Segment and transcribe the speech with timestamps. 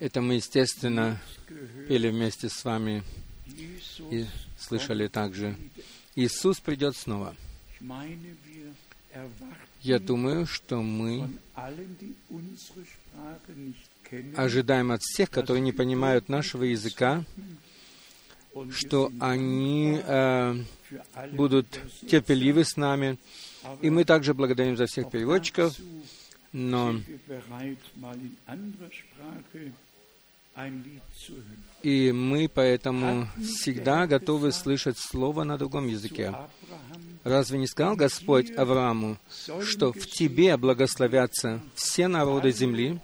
[0.00, 1.20] Это мы, естественно,
[1.88, 3.04] пели вместе с вами
[4.10, 4.26] и
[4.58, 5.56] слышали также.
[6.16, 7.36] Иисус придет снова.
[9.82, 11.30] Я думаю, что мы
[14.36, 17.24] ожидаем от всех, которые не понимают нашего языка,
[18.72, 20.56] что они э,
[21.32, 23.18] будут терпеливы с нами.
[23.82, 25.76] И мы также благодарим за всех переводчиков,
[26.52, 27.00] но
[31.82, 36.34] и мы поэтому всегда готовы слышать слово на другом языке.
[37.22, 39.18] Разве не сказал Господь Аврааму,
[39.62, 42.98] что в тебе благословятся все народы земли?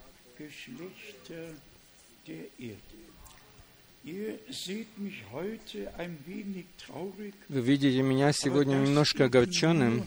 [7.49, 10.05] Вы видите меня сегодня немножко огорченным,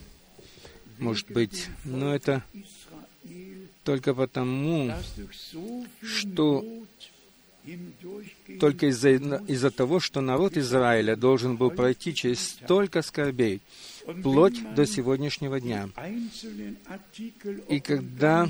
[1.00, 2.44] может быть, но это
[3.84, 4.94] только потому,
[6.04, 6.66] что
[8.60, 13.62] только из-за из того, что народ Израиля должен был пройти через столько скорбей,
[14.08, 15.90] вплоть до сегодняшнего дня.
[17.70, 18.50] И когда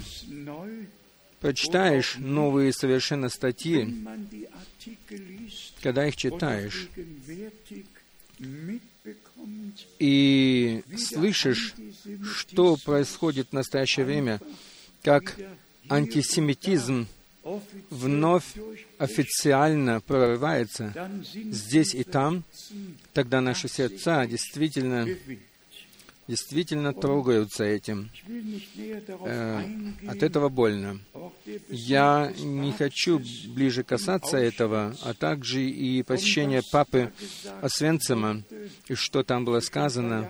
[1.40, 4.06] прочитаешь новые совершенно статьи,
[5.82, 6.90] когда их читаешь,
[10.00, 11.76] и слышишь,
[12.24, 14.40] что происходит в настоящее время,
[15.08, 15.38] как
[15.88, 17.08] антисемитизм
[17.90, 18.44] вновь
[18.98, 20.94] официально прорывается
[21.34, 22.44] здесь и там,
[23.14, 25.08] тогда наши сердца действительно
[26.28, 28.10] действительно трогаются этим.
[29.26, 29.64] Э,
[30.06, 31.00] от этого больно.
[31.70, 37.14] Я не хочу ближе касаться этого, а также и посещения папы
[37.62, 38.44] Освенцима,
[38.90, 40.30] и что там было сказано.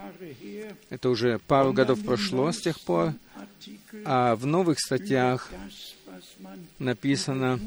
[0.89, 3.13] Это уже пару годов прошло с тех пор,
[4.05, 5.51] а в новых статьях
[6.79, 7.59] написано,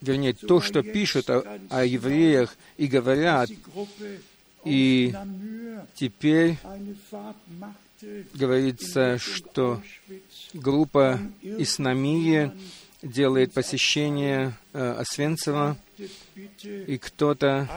[0.00, 3.50] вернее, то, что пишут о, о евреях и говорят,
[4.64, 5.14] и
[5.94, 6.58] теперь
[8.34, 9.82] говорится, что
[10.52, 12.52] группа Иснамии
[13.02, 15.76] делает посещение э, Освенцима,
[16.64, 17.68] и кто-то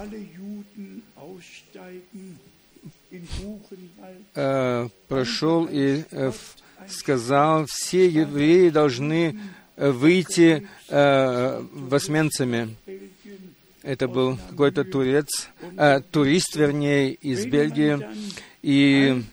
[4.35, 6.31] э, прошел и э,
[6.88, 9.40] сказал, все евреи должны
[9.75, 12.69] э, выйти э, в Освенциме.
[13.84, 18.00] Это был какой-то турец, э, турист, вернее, из Бельгии.
[18.62, 19.23] И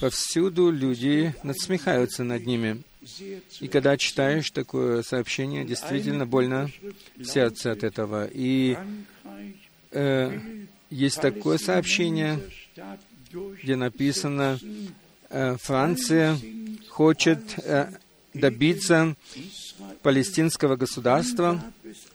[0.00, 2.82] повсюду люди надсмехаются над ними.
[3.60, 6.70] И когда читаешь такое сообщение, действительно больно
[7.22, 8.28] сердце от этого.
[8.32, 8.76] И
[9.92, 10.40] э,
[10.96, 12.40] есть такое сообщение,
[13.62, 14.58] где написано,
[15.28, 16.38] э, Франция
[16.88, 17.90] хочет э,
[18.32, 19.14] добиться
[20.02, 21.62] палестинского государства,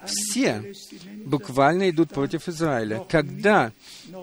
[0.06, 0.74] все
[1.26, 3.06] буквально идут против Израиля.
[3.08, 3.72] Когда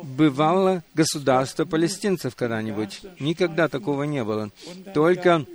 [0.02, 3.02] бывало государство палестинцев когда-нибудь?
[3.20, 4.50] Никогда такого не было.
[4.92, 5.47] Только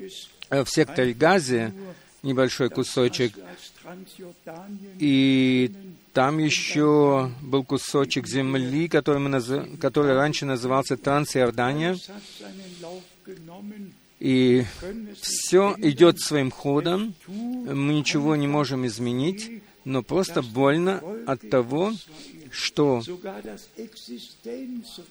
[0.49, 1.73] э, в секторе Газе
[2.21, 3.33] небольшой кусочек,
[4.97, 5.71] и
[6.13, 9.49] там еще был кусочек земли, который, мы наз...
[9.81, 11.97] который раньше назывался Трансиордания,
[14.19, 14.63] и
[15.19, 21.91] все идет своим ходом, мы ничего не можем изменить, но просто больно от того,
[22.51, 23.01] что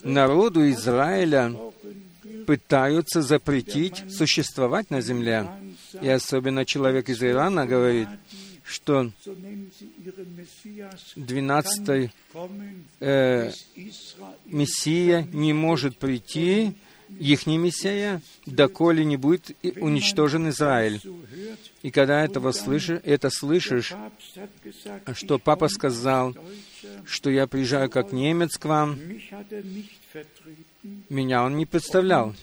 [0.03, 1.55] народу Израиля
[2.47, 5.49] пытаются запретить существовать на земле.
[6.01, 8.09] И особенно человек из Ирана говорит,
[8.73, 9.13] что
[11.17, 12.11] 12-й
[13.01, 13.53] э,
[14.47, 16.75] Мессия не может прийти,
[17.19, 21.01] их Мессия, доколе не будет уничтожен Израиль.
[21.83, 23.93] И когда этого слышишь, это слышишь,
[25.15, 26.35] что папа сказал,
[27.05, 28.99] что я приезжаю как немец к вам,
[31.09, 32.35] меня он не представлял.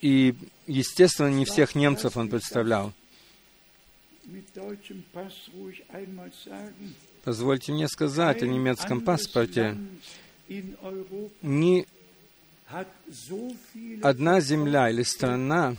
[0.00, 0.34] И,
[0.66, 2.92] естественно, не всех немцев он представлял.
[7.24, 9.76] Позвольте мне сказать о немецком паспорте.
[11.42, 11.86] Ни
[14.02, 15.74] одна земля или страна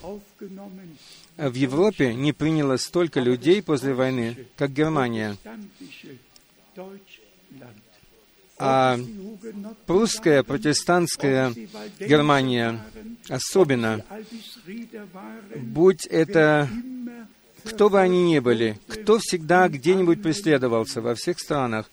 [1.37, 5.37] в Европе не приняла столько людей после войны, как Германия.
[8.63, 8.99] А
[9.87, 11.53] прусская протестантская
[11.99, 12.85] Германия
[13.27, 14.05] особенно,
[15.55, 16.69] будь это
[17.63, 21.89] кто бы они ни были, кто всегда где-нибудь преследовался во всех странах,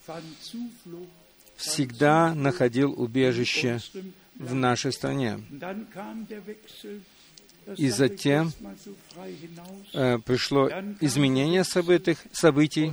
[1.57, 3.81] всегда находил убежище
[4.37, 5.41] в нашей стране.
[7.77, 8.53] И затем
[9.93, 10.71] э, пришло
[11.01, 12.93] изменение событий, событий,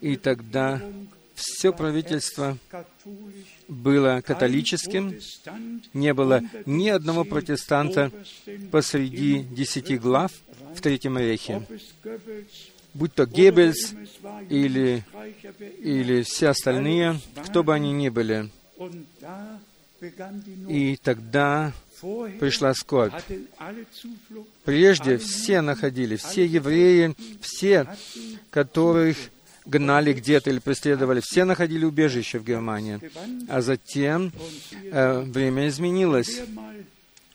[0.00, 0.82] и тогда
[1.34, 2.58] все правительство
[3.66, 5.18] было католическим,
[5.94, 8.12] не было ни одного протестанта
[8.70, 10.32] посреди десяти глав
[10.74, 11.62] в Третьем Рейхе.
[12.94, 13.94] Будь то Геббельс
[14.48, 15.04] или,
[15.78, 18.50] или все остальные, кто бы они ни были.
[20.68, 21.72] И тогда
[22.40, 23.14] пришла скорбь.
[24.64, 27.86] Прежде все находили, все евреи, все,
[28.50, 29.16] которых
[29.66, 32.98] гнали где-то или преследовали, все находили убежище в Германии.
[33.48, 34.32] А затем
[34.82, 36.40] э, время изменилось,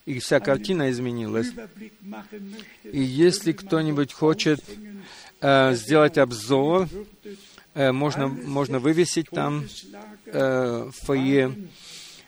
[0.05, 1.47] и вся картина изменилась.
[2.83, 4.63] И если кто-нибудь хочет
[5.41, 6.87] э, сделать обзор,
[7.73, 9.67] э, можно, можно вывесить там
[10.27, 11.55] э, фойе,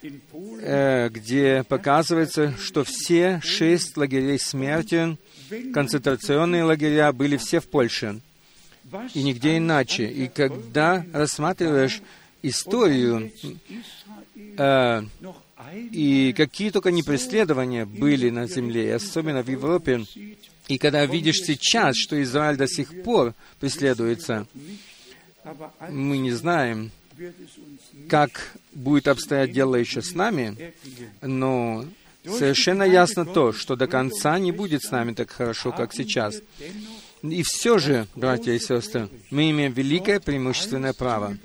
[0.01, 5.17] э, где показывается, что все шесть лагерей смерти,
[5.73, 8.21] концентрационные лагеря, были все в Польше
[9.13, 10.07] и нигде иначе.
[10.07, 12.01] И когда рассматриваешь
[12.41, 13.31] историю,
[14.57, 15.01] э,
[15.73, 20.05] и какие только не преследования были на земле, особенно в Европе,
[20.67, 24.47] и когда видишь сейчас, что Израиль до сих пор преследуется,
[25.89, 26.91] мы не знаем,
[28.09, 30.73] как будет обстоять дело еще с нами,
[31.21, 31.85] но
[32.25, 36.41] совершенно ясно то, что до конца не будет с нами так хорошо, как сейчас.
[37.23, 41.37] И все же, братья и сестры, мы имеем великое преимущественное право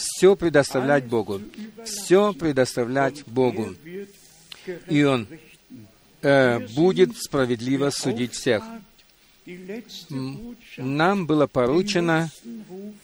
[0.00, 1.40] все предоставлять Богу.
[1.84, 3.74] Все предоставлять Богу.
[4.88, 5.26] И Он
[6.22, 8.62] э, будет справедливо судить всех.
[10.76, 12.30] Нам было поручено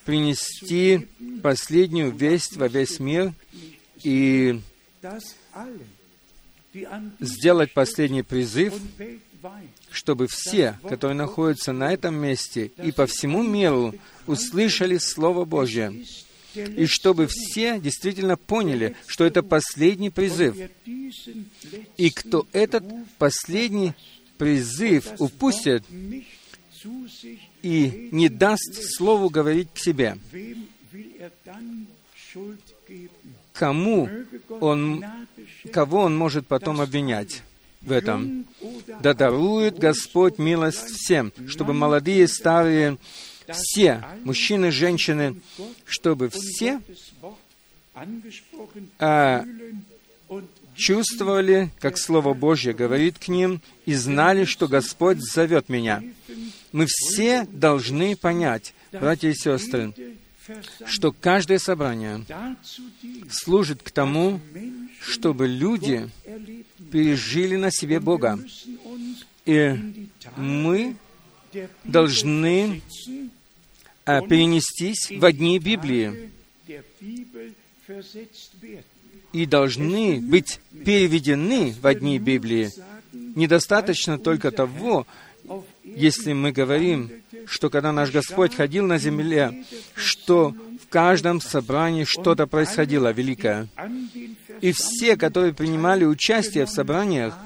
[0.04, 1.08] принести
[1.42, 3.32] последнюю весть во весь мир
[4.02, 4.60] и
[7.20, 8.74] сделать последний призыв
[9.90, 13.94] чтобы все, которые находятся на этом месте и по всему миру,
[14.26, 16.04] услышали Слово Божье,
[16.56, 20.56] и чтобы все действительно поняли, что это последний призыв.
[21.96, 22.84] И кто этот
[23.18, 23.94] последний
[24.38, 25.84] призыв упустит
[27.62, 30.18] и не даст Слову говорить к себе,
[33.52, 34.08] кому
[34.60, 35.04] он,
[35.72, 37.42] кого он может потом обвинять?
[37.86, 38.44] в этом.
[39.00, 42.98] Да дарует Господь милость всем, чтобы молодые, старые,
[43.52, 45.40] все, мужчины, женщины,
[45.84, 46.80] чтобы все
[48.98, 49.44] а,
[50.74, 56.02] чувствовали, как Слово Божье говорит к ним, и знали, что Господь зовет меня.
[56.72, 59.94] Мы все должны понять, братья и сестры,
[60.84, 62.24] что каждое собрание
[63.30, 64.40] служит к тому,
[65.00, 66.08] чтобы люди
[66.92, 68.38] пережили на себе Бога.
[69.44, 69.74] И
[70.36, 70.96] мы
[71.84, 72.82] должны
[74.06, 76.30] перенестись в одни Библии
[79.32, 82.70] и должны быть переведены в одни Библии.
[83.12, 85.06] Недостаточно только того,
[85.84, 87.10] если мы говорим,
[87.46, 89.64] что когда наш Господь ходил на земле,
[89.94, 93.68] что в каждом собрании что-то происходило великое.
[94.60, 97.36] И все, которые принимали участие в собраниях,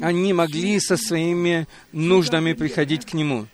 [0.00, 3.46] они могли со своими нуждами приходить к Нему.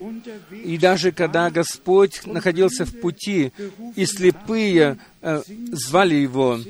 [0.65, 3.53] И даже когда Господь находился в пути,
[3.97, 5.43] и слепые э,
[5.73, 6.61] звали Его,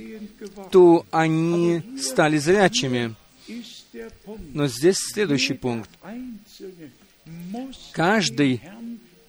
[0.71, 3.15] то они стали зрячими.
[4.53, 5.91] Но здесь следующий пункт.
[7.93, 8.61] Каждый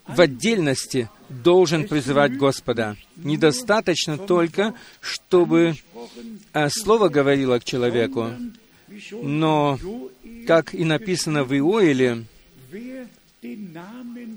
[0.08, 2.98] в отдельности должен призывать Господа.
[3.16, 5.76] Недостаточно только, чтобы
[6.54, 8.32] э, Слово говорило к человеку,
[9.12, 9.80] но,
[10.48, 12.26] как и написано в Иоиле,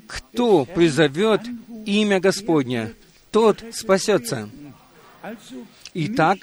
[0.06, 1.42] кто призовет
[1.86, 2.92] имя Господня,
[3.30, 4.48] тот спасется.
[5.94, 6.38] Итак,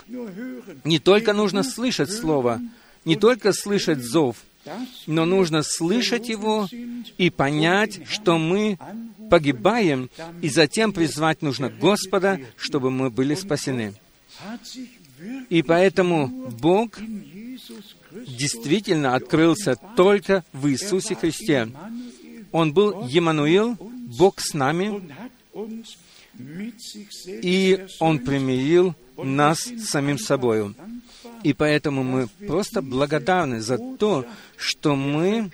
[0.83, 2.61] не только нужно слышать Слово,
[3.05, 4.37] не только слышать зов,
[5.07, 6.67] но нужно слышать его
[7.17, 8.77] и понять, что мы
[9.29, 10.09] погибаем,
[10.41, 13.93] и затем призвать нужно Господа, чтобы мы были спасены.
[15.49, 16.99] И поэтому Бог
[18.27, 21.69] действительно открылся только в Иисусе Христе.
[22.51, 25.01] Он был Емануил, Бог с нами,
[27.25, 30.75] и Он примирил нас с самим собою.
[31.43, 34.25] И поэтому мы просто благодарны за то,
[34.57, 35.49] что мы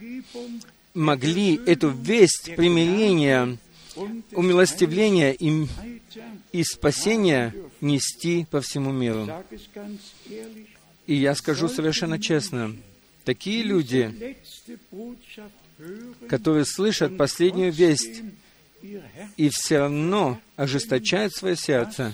[0.94, 3.58] могли эту весть примирения,
[4.32, 5.68] умилостивления и,
[6.52, 9.28] и спасения нести по всему миру.
[11.08, 12.76] И я скажу совершенно честно,
[13.24, 14.36] такие люди,
[16.30, 18.22] которые слышат последнюю весть
[19.38, 22.14] и все равно ожесточают свое сердце,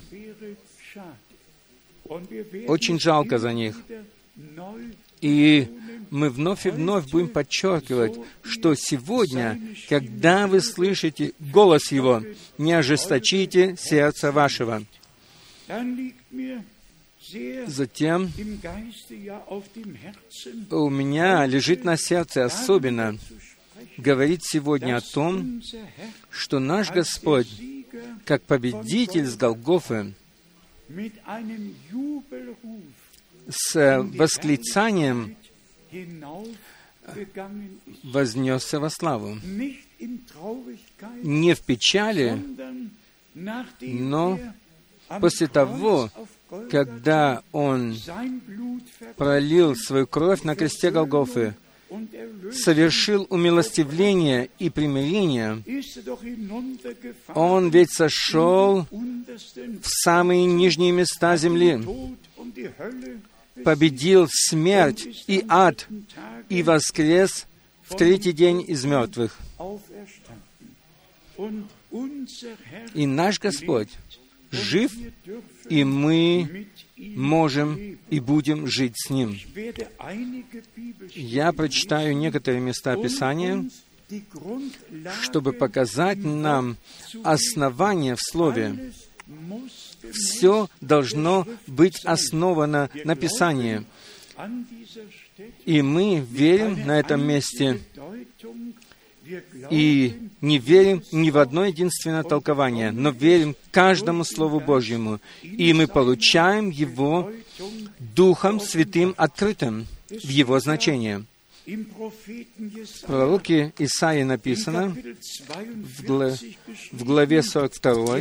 [2.68, 3.76] очень жалко за них.
[5.22, 5.68] И
[6.12, 9.60] мы вновь и вновь будем подчеркивать, что сегодня,
[9.90, 12.22] когда вы слышите голос Его,
[12.60, 14.84] не ожесточите сердце вашего.
[17.68, 18.32] Затем
[20.70, 23.18] у меня лежит на сердце особенно
[23.98, 25.62] говорить сегодня о том,
[26.30, 27.48] что наш Господь,
[28.26, 30.14] как победитель с Голгофы,
[33.50, 35.36] с восклицанием
[38.04, 39.38] вознесся во славу.
[41.24, 42.42] Не в печали,
[43.82, 44.40] но
[45.20, 46.10] после того,
[46.70, 47.96] когда Он
[49.18, 51.56] пролил свою кровь на кресте Голгофы,
[52.52, 55.64] совершил умилостивление и примирение,
[57.36, 61.80] Он ведь сошел в самые нижние места земли,
[63.64, 65.88] победил смерть и ад
[66.50, 67.46] и воскрес
[67.84, 69.38] в третий день из мертвых.
[72.94, 73.90] И наш Господь
[74.54, 74.92] жив,
[75.70, 76.68] и мы
[76.98, 79.40] можем и будем жить с Ним.
[81.16, 83.70] Я прочитаю некоторые места Писания,
[85.22, 86.78] чтобы показать нам
[87.24, 88.94] основание в Слове.
[90.12, 93.86] Все должно быть основано на Писании.
[95.66, 97.80] И мы верим на этом месте
[99.70, 105.88] и не верим ни в одно единственное толкование, но верим каждому Слову Божьему, и мы
[105.88, 107.32] получаем его
[108.00, 111.26] Духом Святым открытым в его значении.
[111.66, 116.38] В пророке Исаии написано в, гла-
[116.92, 118.20] в главе 42,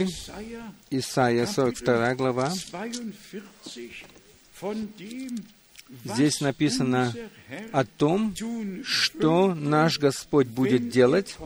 [0.91, 2.53] Исаия 42 глава,
[6.05, 7.15] Здесь написано
[7.73, 8.35] о том,
[8.85, 11.37] что наш Господь будет делать,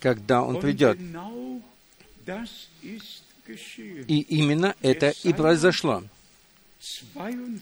[0.00, 0.98] когда Он придет.
[4.06, 6.04] И именно это и произошло.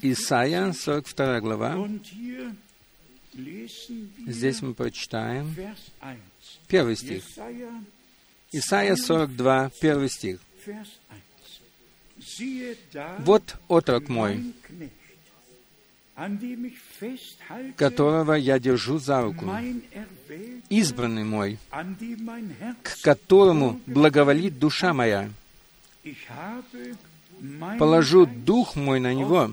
[0.02, 1.88] Исайя, 42 глава.
[4.26, 5.54] Здесь мы прочитаем
[6.66, 7.24] первый стих.
[8.52, 10.40] Исайя 42, первый стих.
[13.18, 14.52] «Вот отрок мой,
[17.76, 19.46] которого я держу за руку,
[20.68, 21.58] избранный мой,
[22.82, 25.30] к которому благоволит душа моя.
[27.78, 29.50] Положу дух мой на него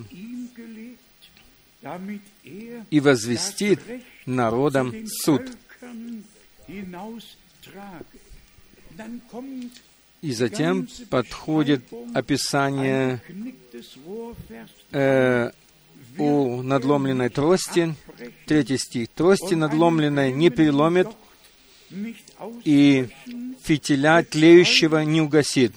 [2.90, 3.80] и возвестит
[4.26, 5.42] народам суд.
[10.22, 13.20] И затем подходит описание
[14.90, 15.50] э,
[16.18, 17.94] у надломленной трости,
[18.46, 21.08] третий стих, трости надломленной не переломит,
[22.64, 23.08] и
[23.62, 25.72] фитиля тлеющего не угасит.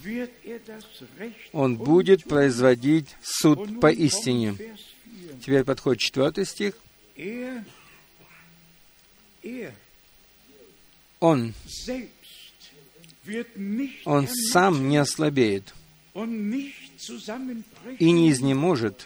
[1.52, 4.56] Он будет производить суд поистине.
[5.42, 6.74] Теперь подходит четвертый стих.
[11.20, 11.54] Он,
[14.06, 15.74] он сам не ослабеет
[18.00, 19.06] и не изнеможет,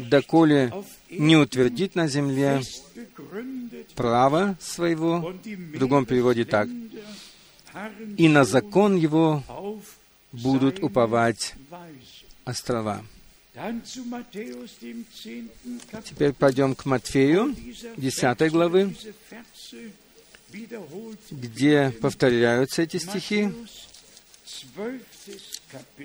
[0.00, 0.72] доколе
[1.10, 2.60] не утвердит на земле
[3.94, 6.68] право своего, в другом переводе так,
[8.16, 9.42] и на закон его
[10.32, 11.54] будут уповать
[12.44, 13.04] острова.
[16.04, 17.54] Теперь пойдем к Матфею,
[17.96, 18.94] 10 главы,
[21.30, 23.52] где повторяются эти стихи.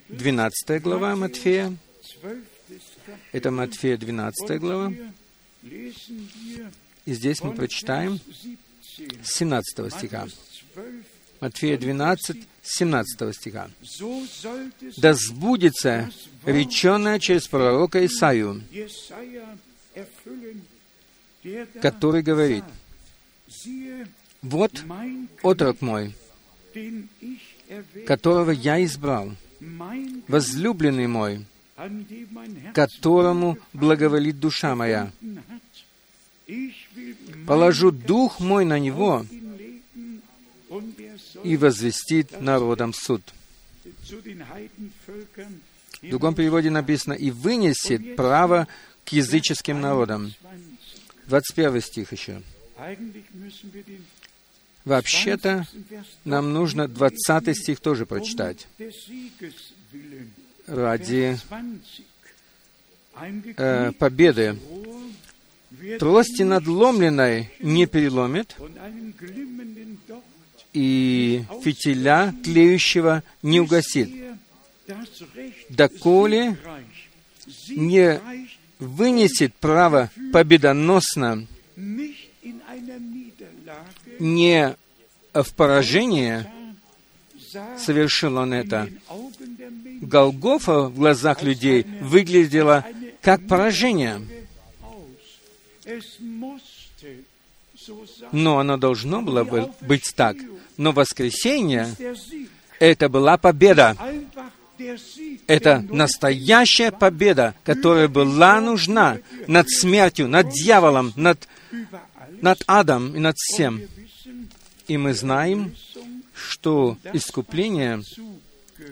[0.09, 1.75] 12 глава Матфея,
[3.31, 4.93] это Матфея 12 глава.
[5.63, 8.19] И здесь мы прочитаем
[9.23, 10.27] 17 стиха.
[11.39, 13.69] Матфея 12, 17 стиха.
[14.97, 16.11] «Да сбудется
[16.45, 18.61] реченное через пророка Исаию,
[21.81, 22.63] который говорит,
[24.41, 24.83] «Вот
[25.41, 26.13] отрок мой,
[28.05, 29.31] которого я избрал,
[30.27, 31.45] возлюбленный мой,
[32.73, 35.11] которому благоволит душа моя.
[37.47, 39.25] Положу дух мой на него
[41.43, 43.21] и возвестит народам суд.
[46.01, 48.67] В другом переводе написано, и вынесет право
[49.05, 50.33] к языческим народам.
[51.27, 52.41] 21 стих еще.
[54.85, 55.67] Вообще-то,
[56.25, 58.67] нам нужно 20 стих тоже прочитать.
[60.69, 61.37] Ради
[63.57, 64.59] э, победы.
[65.99, 68.55] Трости надломленной не переломит,
[70.73, 74.09] и фитиля тлеющего не угасит,
[75.69, 76.57] доколе
[77.69, 78.19] не
[78.79, 81.47] вынесет право победоносно
[84.19, 84.75] не
[85.33, 86.51] в поражение
[87.77, 88.89] совершил он это.
[90.01, 92.85] Голгофа в глазах людей выглядела
[93.21, 94.21] как поражение.
[98.31, 99.43] Но оно должно было
[99.81, 100.37] быть так.
[100.77, 101.87] Но воскресенье—
[102.79, 103.97] это была победа.
[105.47, 111.47] Это настоящая победа, которая была нужна над смертью, над дьяволом, над,
[112.41, 113.81] над адом и над всем.
[114.87, 115.75] И мы знаем,
[116.33, 118.01] что искупление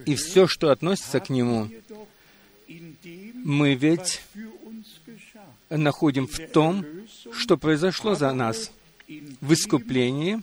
[0.06, 1.70] и все, что относится к нему,
[3.34, 4.22] мы ведь
[5.70, 6.86] находим в том,
[7.32, 8.72] что произошло за нас
[9.08, 10.42] в искуплении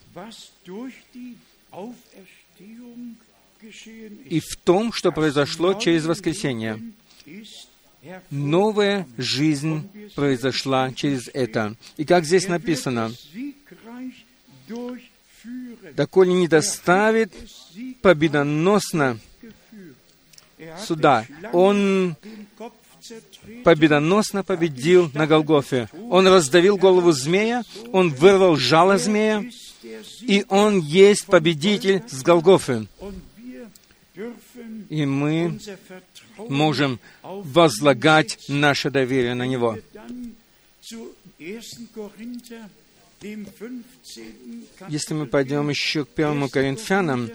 [4.29, 6.81] и в том, что произошло через воскресение.
[8.31, 11.75] Новая жизнь произошла через это.
[11.97, 13.13] И как здесь написано,
[15.95, 17.33] доколе не доставит
[18.03, 19.19] победоносно
[20.87, 21.27] суда.
[21.53, 22.17] Он
[23.65, 25.89] победоносно победил на Голгофе.
[26.11, 29.45] Он раздавил голову змея, он вырвал жало змея,
[30.21, 32.87] и он есть победитель с Голгофы.
[34.89, 35.59] И мы
[36.49, 39.77] можем возлагать наше доверие на Него.
[44.89, 47.31] Если мы пойдем еще к 1 Коринфянам,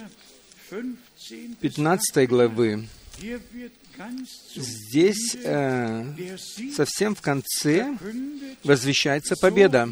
[1.60, 2.88] 15 главы,
[4.56, 6.38] здесь э,
[6.74, 7.98] совсем в конце
[8.64, 9.92] возвещается победа,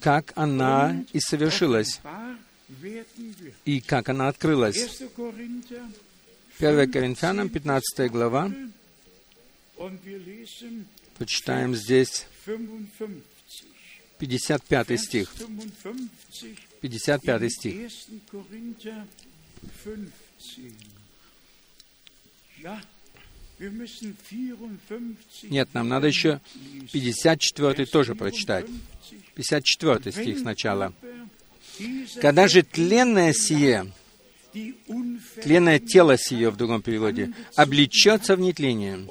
[0.00, 2.00] как она и совершилась,
[3.64, 5.02] и как она открылась.
[6.58, 8.52] 1 Коринфянам, 15 глава,
[11.16, 12.26] почитаем здесь
[14.18, 15.32] 55 стих.
[16.80, 17.92] 55 стих.
[25.44, 26.40] Нет, нам надо еще
[26.92, 28.66] 54 тоже прочитать.
[29.34, 30.92] 54 стих сначала.
[32.20, 33.92] «Когда же тленное сие,
[35.42, 39.06] тленное тело сие в другом переводе, облечется в нетление,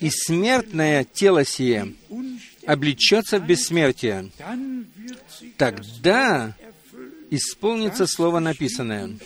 [0.00, 1.94] и смертное тело сие
[2.66, 4.30] облечется в бессмертие,
[5.56, 6.54] тогда
[7.30, 9.18] исполнится слово написанное.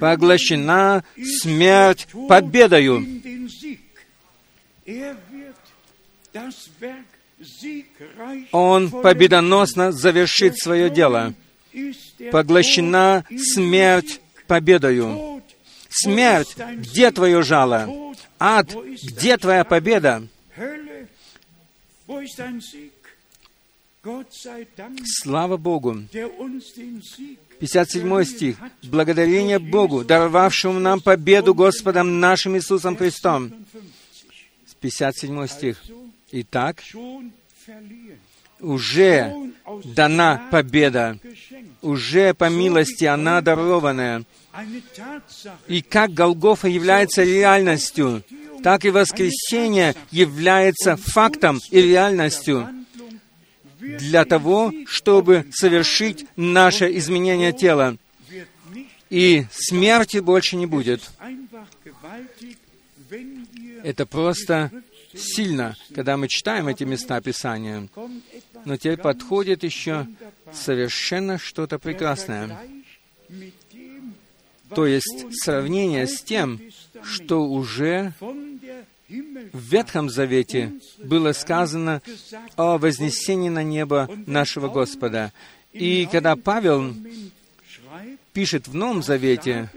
[0.00, 1.04] Поглощена
[1.40, 3.06] смерть победою.
[8.52, 11.34] Он победоносно завершит свое дело.
[12.32, 15.42] Поглощена смерть победою.
[15.88, 18.14] Смерть, где твое жало?
[18.38, 20.26] Ад, где твоя победа?
[25.04, 25.96] Слава Богу!
[27.60, 28.56] 57 стих.
[28.84, 33.52] «Благодарение Богу, даровавшему нам победу Господом нашим Иисусом Христом».
[34.80, 35.82] 57 стих.
[36.30, 36.82] Итак,
[38.60, 39.34] уже
[39.84, 41.18] дана победа,
[41.82, 44.24] уже по милости она дарованная.
[45.66, 48.22] И как Голгофа является реальностью,
[48.62, 52.68] так и воскресение является фактом и реальностью
[53.96, 57.96] для того, чтобы совершить наше изменение тела.
[59.10, 61.10] И смерти больше не будет.
[63.82, 64.70] Это просто
[65.14, 67.88] сильно, когда мы читаем эти места Писания.
[68.64, 70.06] Но теперь подходит еще
[70.52, 72.58] совершенно что-то прекрасное.
[74.74, 76.60] То есть сравнение с тем,
[77.02, 78.12] что уже
[79.08, 82.02] в Ветхом Завете было сказано
[82.56, 85.32] о вознесении на небо нашего Господа.
[85.72, 86.94] И когда Павел
[88.32, 89.70] пишет в Новом Завете,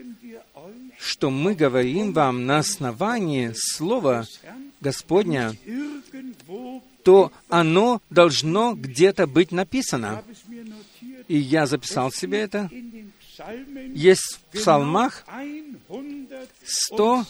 [0.99, 4.25] что мы говорим вам на основании Слова
[4.81, 5.55] Господня,
[7.03, 10.23] то оно должно где-то быть написано.
[11.27, 12.69] И я записал себе это.
[13.93, 15.25] Есть в псалмах
[16.63, 17.25] 100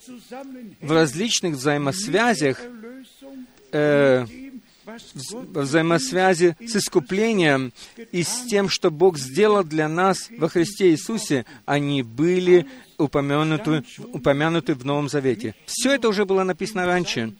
[0.80, 2.60] в различных взаимосвязях
[3.72, 4.26] э,
[5.52, 7.72] взаимосвязи с искуплением
[8.12, 12.66] и с тем, что Бог сделал для нас во Христе Иисусе, они были
[12.98, 15.54] упомянуты, упомянуты в Новом Завете.
[15.66, 17.34] Все это уже было написано раньше.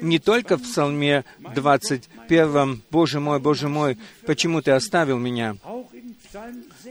[0.00, 1.24] Не только в Псалме
[1.54, 5.56] 21 «Боже мой, Боже мой, почему Ты оставил меня?»,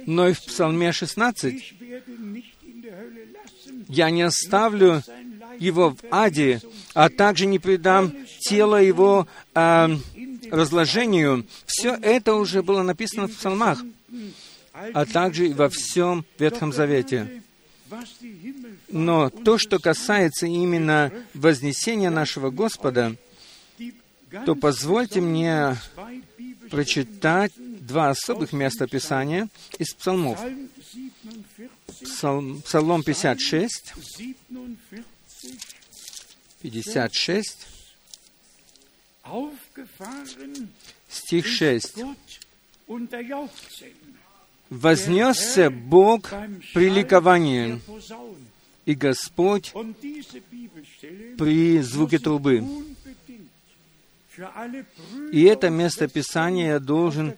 [0.05, 1.73] но и в Псалме 16
[3.87, 5.03] «Я не оставлю
[5.59, 6.61] его в аде,
[6.93, 9.87] а также не предам тело его э,
[10.49, 11.45] разложению».
[11.65, 13.83] Все это уже было написано в псалмах,
[14.93, 17.41] а также и во всем Ветхом Завете.
[18.89, 23.15] Но то, что касается именно вознесения нашего Господа,
[24.45, 25.77] то позвольте мне
[26.69, 30.39] прочитать два особых места Писания из псалмов.
[32.03, 33.93] Псалм, Псалом 56,
[36.61, 37.67] 56,
[41.09, 41.95] стих 6.
[44.69, 46.29] «Вознесся Бог
[46.73, 47.81] при ликовании,
[48.85, 49.73] и Господь
[51.37, 52.63] при звуке трубы».
[55.31, 57.35] И это место Писания я должен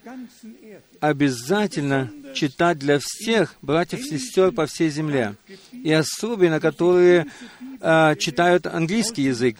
[1.00, 5.36] обязательно читать для всех братьев и сестер по всей земле,
[5.72, 7.28] и особенно, которые
[7.80, 9.58] э, читают английский язык.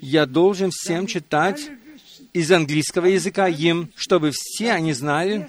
[0.00, 1.70] Я должен всем читать
[2.32, 5.48] из английского языка им, чтобы все они знали,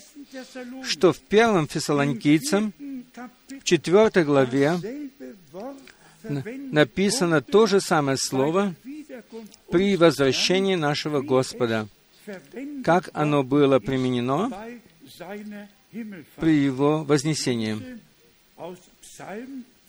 [0.83, 2.73] что в первом Фессалоникийцам,
[3.49, 4.79] в четвертой главе,
[6.23, 8.75] написано то же самое слово
[9.69, 11.87] при возвращении нашего Господа,
[12.83, 14.51] как оно было применено
[16.37, 17.99] при Его вознесении.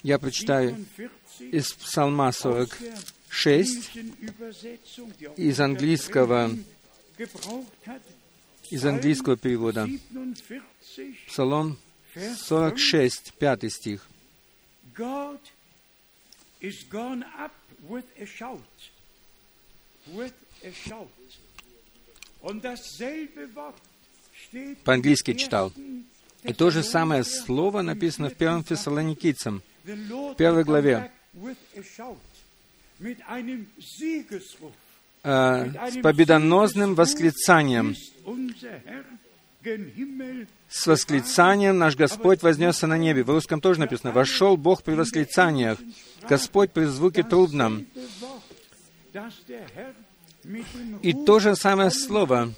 [0.03, 0.85] Я прочитаю
[1.39, 3.97] из Псалма 46,
[5.37, 6.51] из английского,
[8.71, 9.89] из английского перевода.
[11.27, 11.79] Псалом
[12.15, 14.07] 46, пятый стих.
[24.85, 25.73] По-английски читал.
[26.43, 31.11] И то же самое слово написано в первом Фессалоникийцам, в первой главе.
[35.27, 37.97] Э, с победоносным восклицанием.
[40.69, 43.25] С восклицанием наш Господь вознесся на небе.
[43.25, 44.13] В русском тоже написано.
[44.13, 45.79] Вошел Бог при восклицаниях,
[46.29, 47.87] Господь при звуке трубном.
[51.03, 52.53] И то же самое слово,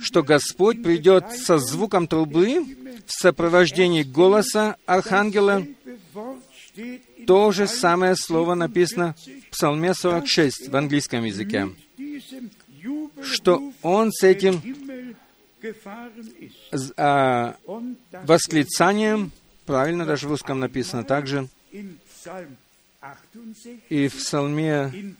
[0.00, 2.60] что Господь придет со звуком трубы
[3.06, 5.66] в сопровождении голоса архангела,
[7.26, 9.14] то же самое слово написано
[9.48, 11.70] в Псалме 46 в английском языке,
[13.22, 14.62] что он с этим
[16.96, 17.56] а,
[18.12, 19.32] восклицанием,
[19.66, 21.48] правильно даже в русском написано также,
[23.88, 25.14] и в Псалме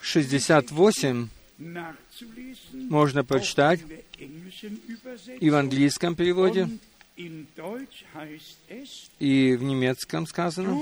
[0.00, 1.28] 68
[2.72, 3.80] можно прочитать
[5.40, 6.68] и в английском переводе,
[9.18, 10.78] и в немецком сказано,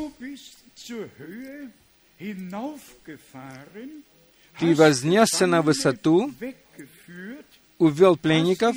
[4.59, 6.33] «Ты вознесся на высоту,
[7.79, 8.77] увел пленников,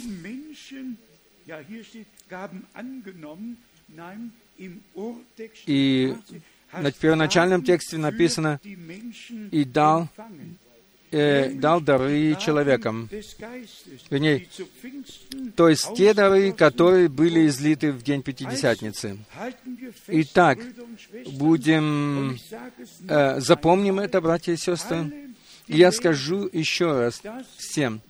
[5.66, 6.16] и
[6.74, 10.10] на первоначальном тексте написано «и дал,
[11.14, 13.10] э, дал дары человекам».
[14.10, 14.48] Вернее,
[15.56, 19.18] то есть те дары, которые были излиты в день Пятидесятницы.
[20.08, 20.60] Итак,
[21.34, 22.38] будем,
[23.08, 25.12] э, запомним это, братья и сестры.
[25.68, 27.22] я скажу еще раз
[27.58, 28.02] всем,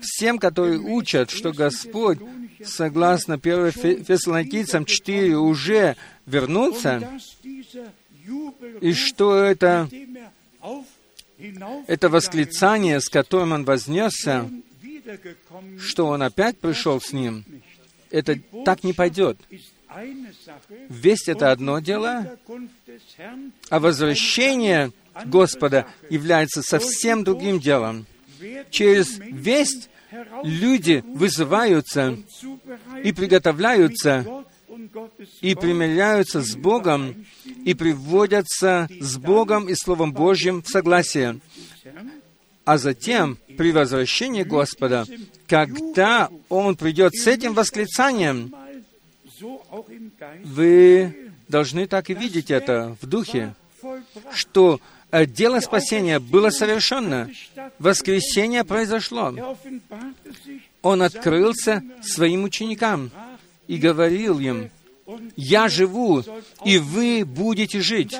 [0.00, 2.18] всем, которые учат, что Господь,
[2.64, 3.70] согласно 1
[4.04, 7.08] Фессалоникийцам 4, уже вернулся,
[8.80, 9.88] и что это,
[11.86, 14.50] это восклицание, с которым он вознесся,
[15.78, 17.44] что он опять пришел с ним,
[18.10, 19.38] это так не пойдет.
[20.88, 22.38] Весть— это одно дело,
[23.70, 24.92] а возвращение
[25.24, 28.06] Господа является совсем другим делом.
[28.70, 29.88] Через весть
[30.42, 32.18] люди вызываются
[33.02, 34.44] и приготовляются
[35.40, 37.26] и примиряются с Богом
[37.64, 41.40] и приводятся с Богом и Словом Божьим в согласие.
[42.64, 45.06] А затем, при возвращении Господа,
[45.46, 48.54] когда Он придет с этим восклицанием,
[50.44, 53.54] вы должны так и видеть это в духе,
[54.34, 54.80] что
[55.12, 57.30] дело спасения было совершенно.
[57.78, 59.56] Воскресение произошло.
[60.82, 63.10] Он открылся своим ученикам
[63.68, 64.70] и говорил им,
[65.36, 66.22] «Я живу,
[66.64, 68.14] и вы будете жить».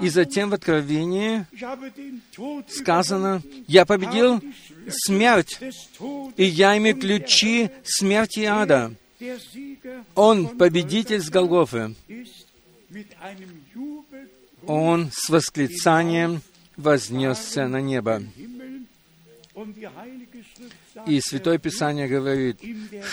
[0.00, 1.44] И затем в Откровении
[2.68, 4.40] сказано, «Я победил
[4.88, 5.58] смерть,
[6.36, 8.94] и я имею ключи смерти ада».
[10.14, 11.94] Он победитель с Голгофы.
[14.66, 16.40] Он с восклицанием
[16.76, 18.22] вознесся на небо.
[21.06, 22.60] И Святое Писание говорит,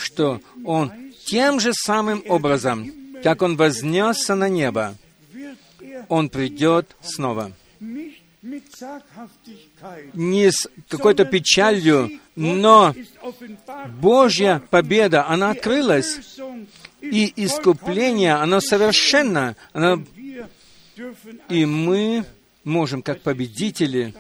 [0.04, 0.92] что Он
[1.26, 2.92] тем же самым образом,
[3.24, 4.96] как Он вознесся на небо,
[6.10, 7.52] Он придет снова.
[10.14, 12.96] Не с какой-то печалью, но
[14.00, 16.20] Божья победа, она открылась.
[17.02, 19.56] И искупление, оно совершенно.
[19.74, 20.04] Оно...
[21.50, 22.26] И мы
[22.64, 24.14] можем, как победители,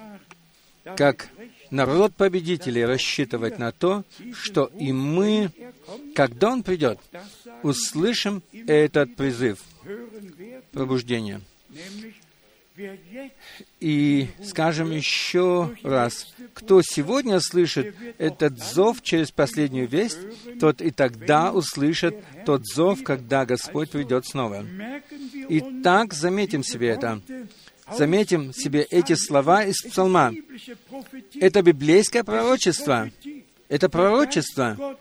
[0.95, 1.29] как
[1.71, 4.03] народ победителей рассчитывать на то,
[4.33, 5.51] что и мы,
[6.15, 6.99] когда Он придет,
[7.63, 9.59] услышим этот призыв
[10.71, 11.41] пробуждения.
[13.79, 20.19] И скажем еще раз, кто сегодня слышит этот зов через последнюю весть,
[20.59, 24.63] тот и тогда услышит тот зов, когда Господь придет снова.
[25.49, 27.19] И так заметим себе это.
[27.95, 30.33] Заметим себе эти слова из Псалма.
[31.39, 33.09] Это библейское пророчество.
[33.69, 34.97] Это пророчество.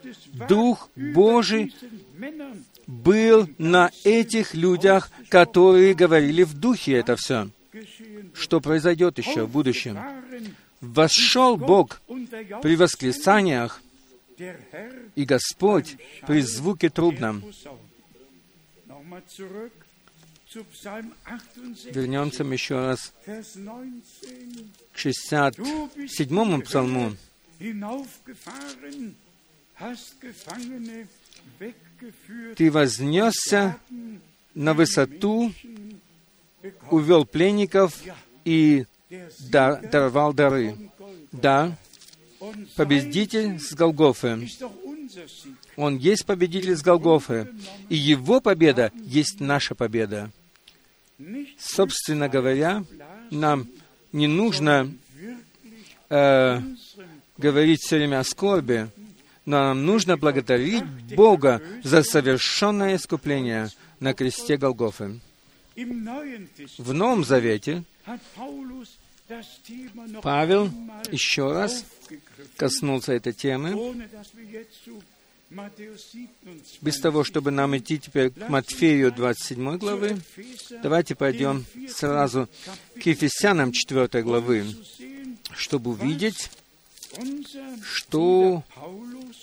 [0.49, 1.75] Дух Божий
[2.87, 7.49] был на этих людях, которые говорили в духе это все.
[8.35, 9.99] Что произойдет еще в будущем?
[10.81, 12.01] Вошел Бог
[12.63, 13.83] при восклицаниях,
[15.15, 15.97] и Господь
[16.27, 17.43] при звуке трубном.
[21.93, 23.31] Вернемся еще раз к
[24.99, 27.17] 67-му псалму.
[32.57, 33.79] Ты вознесся
[34.55, 35.53] на высоту,
[36.91, 38.03] увел пленников
[38.45, 38.87] и
[39.51, 40.77] даровал дары.
[41.33, 41.77] Да,
[42.77, 44.49] победитель с Голгофы.
[45.77, 47.49] Он есть победитель с Голгофы,
[47.89, 50.31] и его победа есть наша победа.
[51.59, 52.85] Собственно говоря,
[53.31, 53.67] нам
[54.13, 54.93] не нужно
[56.11, 56.61] э,
[57.39, 58.89] говорить все время о скорби,
[59.45, 65.21] но нам нужно благодарить Бога за совершенное искупление на кресте Голгофы.
[65.77, 67.85] В Новом Завете
[70.23, 70.71] Павел
[71.11, 71.85] еще раз
[72.57, 73.75] коснулся этой темы,
[76.81, 80.19] без того, чтобы нам идти теперь к Матфею 27 главы,
[80.83, 82.49] давайте пойдем сразу
[83.01, 84.67] к Ефесянам 4 главы,
[85.55, 86.51] чтобы увидеть,
[87.85, 88.65] что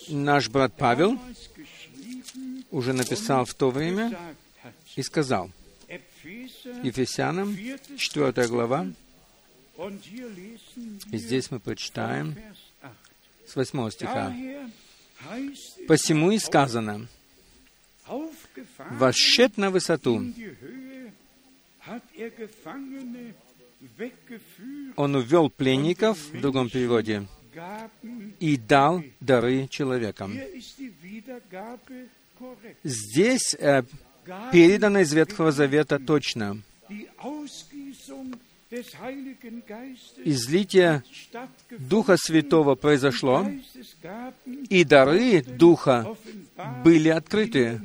[0.09, 1.17] наш брат Павел
[2.69, 4.17] уже написал в то время
[4.95, 5.49] и сказал.
[6.83, 7.57] Ефесянам
[7.97, 8.87] 4 глава,
[11.11, 12.35] и здесь мы прочитаем
[13.47, 14.33] с 8 стиха.
[15.87, 17.07] Посему и сказано,
[18.91, 20.33] «Вошед на высоту,
[24.95, 27.27] он увел пленников, в другом переводе,
[28.39, 30.37] и дал дары человекам».
[32.83, 33.83] Здесь э,
[34.51, 36.61] передано из Ветхого Завета точно.
[40.25, 41.03] Излитие
[41.69, 43.47] Духа Святого произошло,
[44.69, 46.15] и дары Духа
[46.83, 47.81] были открыты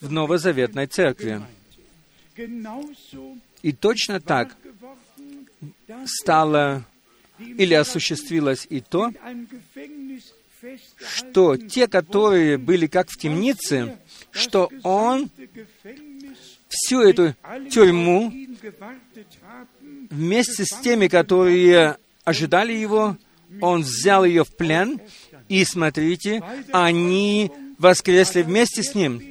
[0.00, 1.40] в Новозаветной Церкви.
[3.62, 4.54] И точно так
[6.04, 6.84] стало
[7.38, 9.12] или осуществилось и то,
[10.98, 13.98] что те, которые были как в темнице,
[14.30, 15.30] что он
[16.72, 17.34] всю эту
[17.70, 18.32] тюрьму
[20.10, 23.16] вместе с теми, которые ожидали его,
[23.60, 25.00] он взял ее в плен,
[25.48, 29.22] и смотрите, они воскресли вместе с ним.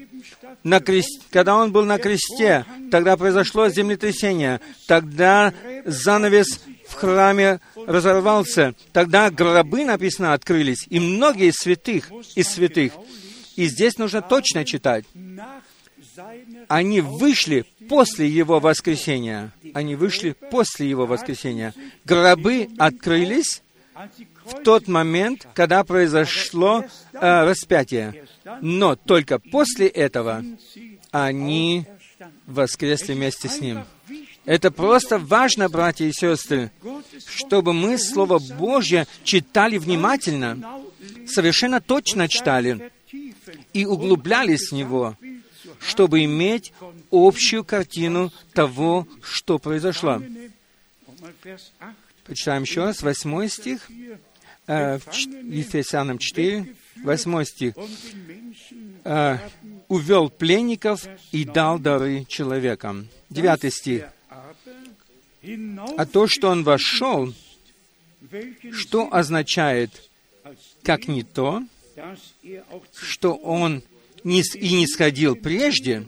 [0.64, 1.22] На крест...
[1.32, 5.54] Когда он был на кресте, тогда произошло землетрясение, тогда
[5.86, 8.76] занавес в храме разорвался.
[8.92, 12.94] Тогда гробы, написано, открылись, и многие из святых, из святых.
[13.56, 15.06] И здесь нужно точно читать.
[16.68, 19.52] Они вышли после Его воскресения.
[19.74, 21.74] Они вышли после Его воскресения.
[22.06, 23.62] Гробы открылись
[24.46, 28.26] в тот момент, когда произошло э, распятие.
[28.62, 30.44] Но только после этого
[31.12, 31.86] они
[32.46, 33.84] воскресли вместе с Ним.
[34.46, 36.72] Это просто важно, братья и сестры,
[37.28, 40.58] чтобы мы Слово Божье читали внимательно,
[41.28, 42.92] совершенно точно читали
[43.74, 45.16] и углублялись в него,
[45.82, 46.74] чтобы иметь
[47.12, 50.22] общую картину того, что произошло.
[52.26, 53.90] Почитаем еще раз, восьмой стих,
[54.68, 55.00] э,
[55.44, 57.74] Ефесянам 4, восьмой стих.
[59.04, 59.40] Э,
[59.88, 63.10] «Увел пленников и дал дары человекам».
[63.30, 64.06] Девятый стих.
[65.98, 67.34] А то, что он вошел,
[68.72, 70.10] что означает,
[70.84, 71.64] как не то,
[72.94, 73.84] что он
[74.24, 76.06] и не сходил прежде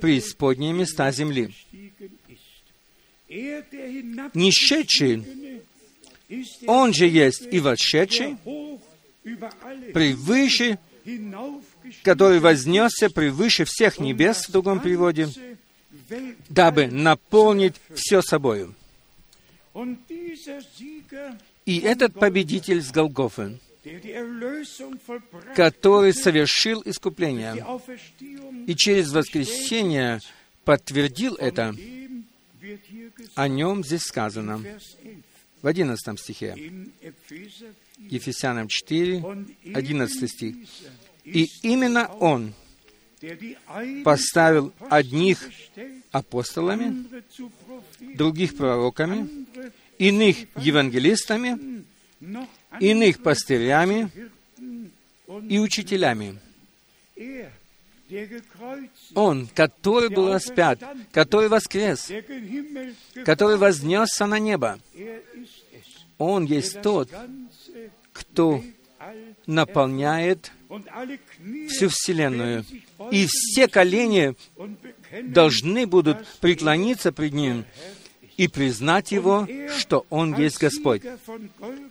[0.00, 1.54] преисподние места земли.
[4.34, 5.24] Нешедший,
[6.66, 8.36] он же есть и вошедший,
[9.94, 10.78] превыше,
[12.02, 15.28] который вознесся превыше всех небес, в другом переводе,
[16.48, 18.74] дабы наполнить все собою.
[21.64, 23.58] И этот победитель с Голгофы,
[25.54, 27.66] который совершил искупление.
[28.66, 30.20] И через воскресение
[30.64, 31.74] подтвердил это,
[33.34, 34.62] о нем здесь сказано.
[35.62, 36.56] В 11 стихе,
[37.98, 39.24] Ефесянам 4,
[39.74, 40.56] 11 стих.
[41.24, 42.52] И именно Он
[44.04, 45.48] поставил одних
[46.10, 47.06] апостолами,
[48.16, 49.46] других пророками,
[49.98, 51.84] иных евангелистами,
[52.80, 54.10] иных пастырями
[55.48, 56.38] и учителями.
[59.14, 60.82] Он, который был распят,
[61.12, 62.10] который воскрес,
[63.24, 64.78] который вознесся на небо,
[66.18, 67.08] Он есть тот,
[68.12, 68.62] кто
[69.46, 70.52] наполняет
[71.68, 72.64] всю Вселенную.
[73.10, 74.34] И все колени
[75.22, 77.64] должны будут преклониться пред Ним
[78.36, 81.02] и признать Его, что Он есть Господь.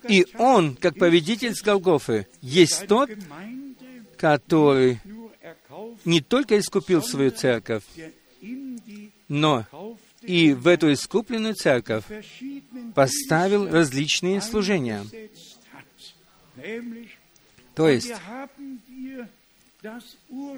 [0.07, 3.09] И Он, как победитель с Голгофы, есть тот,
[4.17, 4.99] который
[6.05, 7.83] не только искупил свою церковь,
[9.27, 9.65] но
[10.21, 12.03] и в эту искупленную церковь
[12.93, 15.03] поставил различные служения.
[17.73, 18.13] То есть,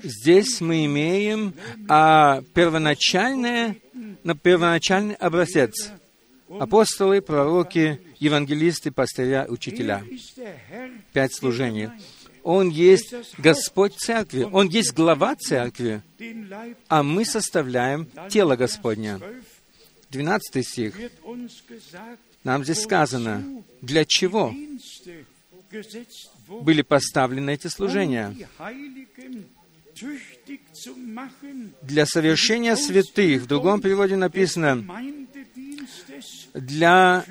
[0.03, 1.53] здесь мы имеем
[1.88, 3.77] а, первоначальное,
[4.23, 5.91] на первоначальный образец.
[6.59, 10.03] Апостолы, пророки, евангелисты, пастыря, учителя.
[11.13, 11.89] Пять служений.
[12.43, 16.01] Он есть Господь Церкви, Он есть глава Церкви,
[16.89, 19.19] а мы составляем тело Господня.
[20.09, 20.95] 12 стих.
[22.43, 24.53] Нам здесь сказано, для чего
[26.47, 28.36] были поставлены эти служения.
[31.82, 34.84] Для совершения святых, в другом переводе написано,
[36.53, 37.25] для,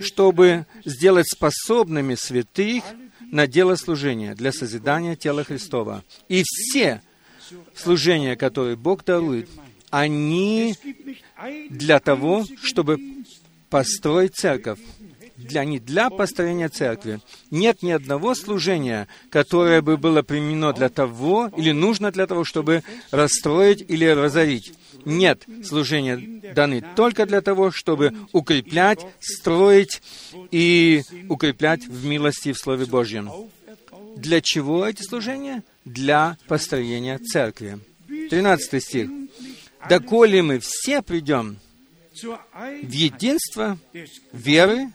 [0.00, 2.84] чтобы сделать способными святых
[3.20, 6.04] на дело служения, для созидания тела Христова.
[6.28, 7.00] И все
[7.74, 9.48] служения, которые Бог дарует,
[9.90, 10.74] они
[11.70, 12.98] для того, чтобы
[13.70, 14.80] построить церковь
[15.42, 17.20] для, не для построения церкви.
[17.50, 22.82] Нет ни одного служения, которое бы было применено для того или нужно для того, чтобы
[23.10, 24.72] расстроить или разорить.
[25.04, 26.16] Нет, служения
[26.54, 30.02] даны только для того, чтобы укреплять, строить
[30.50, 33.30] и укреплять в милости в Слове Божьем.
[34.16, 35.62] Для чего эти служения?
[35.84, 37.78] Для построения церкви.
[38.30, 39.10] 13 стих.
[39.88, 41.58] «Доколе мы все придем
[42.14, 43.78] в единство
[44.32, 44.88] веры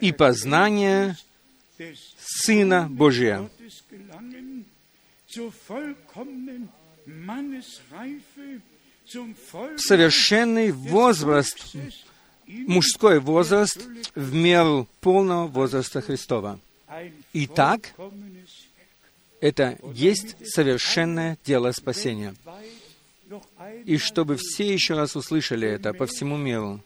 [0.00, 1.16] и познание
[2.18, 3.48] Сына Божия,
[9.76, 11.74] совершенный возраст,
[12.46, 16.60] мужской возраст в меру полного возраста Христова.
[17.32, 17.94] Итак,
[19.40, 22.34] это есть совершенное дело спасения.
[23.84, 26.82] И чтобы все еще раз услышали это по всему миру,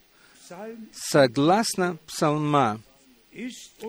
[0.93, 2.81] Согласно Псалма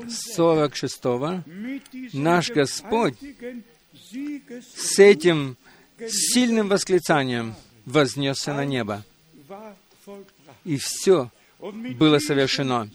[0.10, 3.16] 46, наш Господь
[4.76, 5.58] с этим
[6.08, 9.04] сильным восклицанием вознесся на небо.
[10.64, 11.30] И все
[11.60, 12.90] было совершено.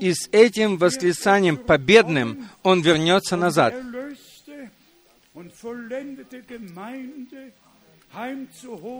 [0.00, 3.74] И с этим восклицанием победным он вернется назад,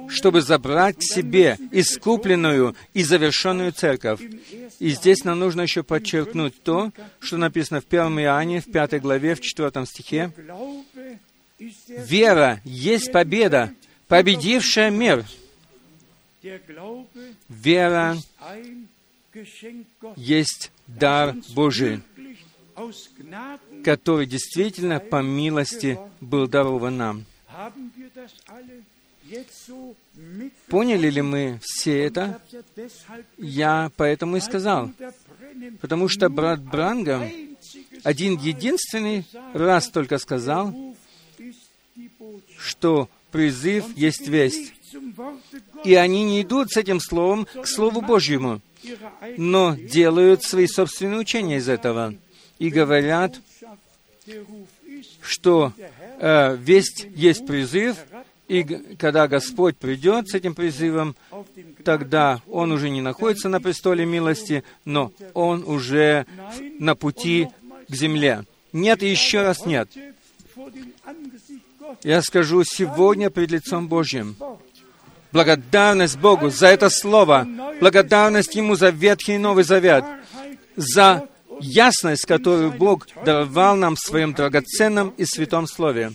[0.09, 4.21] чтобы забрать себе искупленную и завершенную церковь.
[4.79, 9.35] И здесь нам нужно еще подчеркнуть то, что написано в 1 Иоанне, в 5 главе,
[9.35, 10.33] в 4 стихе.
[11.89, 13.73] «Вера есть победа,
[14.07, 15.25] победившая мир».
[17.49, 18.17] Вера
[20.17, 22.01] есть дар Божий,
[23.85, 27.25] который действительно по милости был дарован нам.
[30.69, 32.41] Поняли ли мы все это?
[33.37, 34.91] Я поэтому и сказал.
[35.81, 37.31] Потому что брат Бранга
[38.05, 40.75] один единственный раз только сказал,
[42.59, 44.73] что призыв есть весть.
[45.85, 48.61] И они не идут с этим словом к Слову Божьему,
[49.37, 52.15] но делают свои собственные учения из этого
[52.59, 53.39] и говорят,
[55.21, 55.73] что
[56.21, 57.97] э, весть есть призыв,
[58.49, 58.65] и
[58.99, 61.15] когда Господь придет с этим призывом,
[61.85, 66.27] тогда Он уже не находится на престоле милости, но Он уже
[66.79, 67.49] на пути
[67.89, 68.45] к земле.
[68.73, 69.91] Нет, еще раз нет.
[72.03, 74.37] Я скажу сегодня пред лицом Божьим.
[75.31, 77.47] Благодарность Богу за это слово,
[77.81, 80.05] благодарность Ему за Ветхий и Новый Завет,
[80.75, 81.29] за
[81.61, 86.13] ясность, которую Бог даровал нам в Своем драгоценном и святом Слове.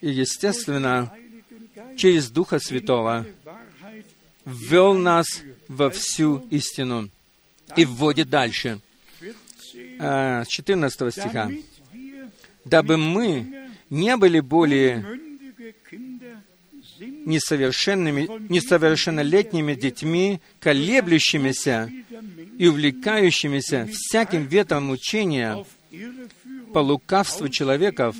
[0.00, 1.12] И, естественно,
[1.96, 3.26] через Духа Святого
[4.44, 5.26] ввел нас
[5.68, 7.08] во всю истину
[7.76, 8.80] и вводит дальше.
[9.98, 11.50] 14 а, стиха.
[12.64, 15.04] «Дабы мы не были более
[17.00, 21.90] несовершенными, несовершеннолетними детьми, колеблющимися
[22.58, 25.64] и увлекающимися всяким ветром учения
[26.72, 28.16] по лукавству человеков,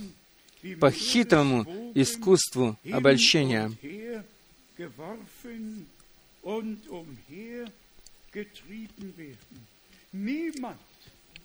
[0.81, 3.73] по хитрому искусству обольщения.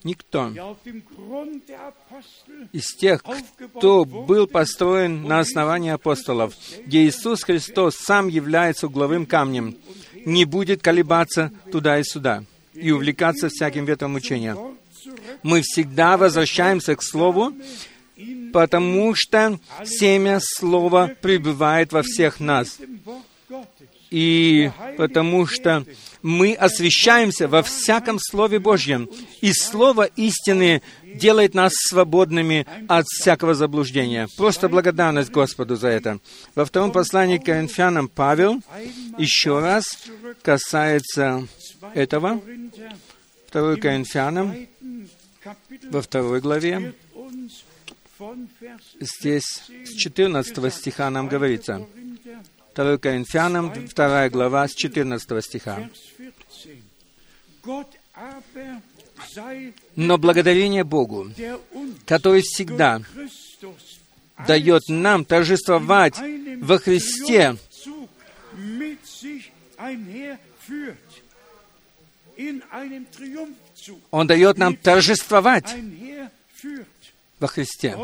[0.04, 0.52] Никто
[2.72, 3.22] из тех,
[3.76, 6.54] кто был построен на основании апостолов,
[6.86, 9.76] где Иисус Христос сам является угловым камнем,
[10.24, 12.44] не будет колебаться туда и сюда
[12.74, 14.56] и увлекаться всяким ветром учения.
[15.42, 17.52] Мы всегда возвращаемся к Слову,
[18.52, 22.78] потому что семя Слова пребывает во всех нас.
[24.10, 25.84] И потому что
[26.22, 29.08] мы освящаемся во всяком Слове Божьем.
[29.40, 30.82] И Слово истины
[31.14, 34.28] делает нас свободными от всякого заблуждения.
[34.36, 36.18] Просто благодарность Господу за это.
[36.54, 38.60] Во втором послании к Коринфянам Павел
[39.18, 39.84] еще раз
[40.42, 41.46] касается
[41.94, 42.40] этого.
[43.46, 44.54] Второй Коринфянам
[45.90, 46.94] во второй главе
[49.00, 49.44] Здесь
[49.84, 51.86] с 14 стиха нам говорится.
[52.74, 55.88] 2 Коринфянам, 2 глава, с 14 стиха.
[59.96, 61.30] Но благодарение Богу,
[62.06, 63.02] который всегда
[64.46, 66.14] дает нам торжествовать
[66.60, 67.56] во Христе
[74.10, 75.74] Он дает нам торжествовать
[77.40, 77.96] во Христе.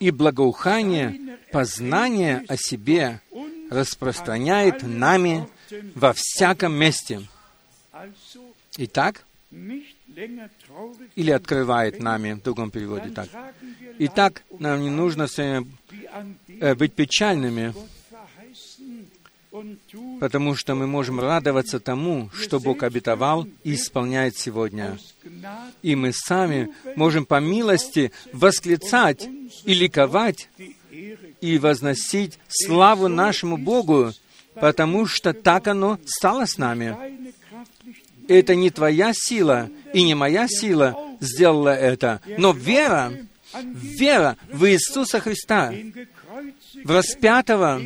[0.00, 3.20] И благоухание, познание о себе
[3.70, 5.48] распространяет нами
[5.94, 7.22] во всяком месте.
[8.76, 13.28] Итак, или открывает нами, в другом переводе так.
[13.98, 17.74] Итак, нам не нужно э, быть печальными,
[20.20, 24.98] потому что мы можем радоваться тому, что Бог обетовал и исполняет сегодня.
[25.82, 29.28] И мы сами можем по милости восклицать
[29.64, 30.50] и ликовать
[31.40, 34.12] и возносить славу нашему Богу,
[34.54, 36.96] потому что так оно стало с нами.
[38.26, 43.12] Это не твоя сила и не моя сила сделала это, но вера,
[43.54, 45.72] вера в Иисуса Христа,
[46.84, 47.80] в распятого,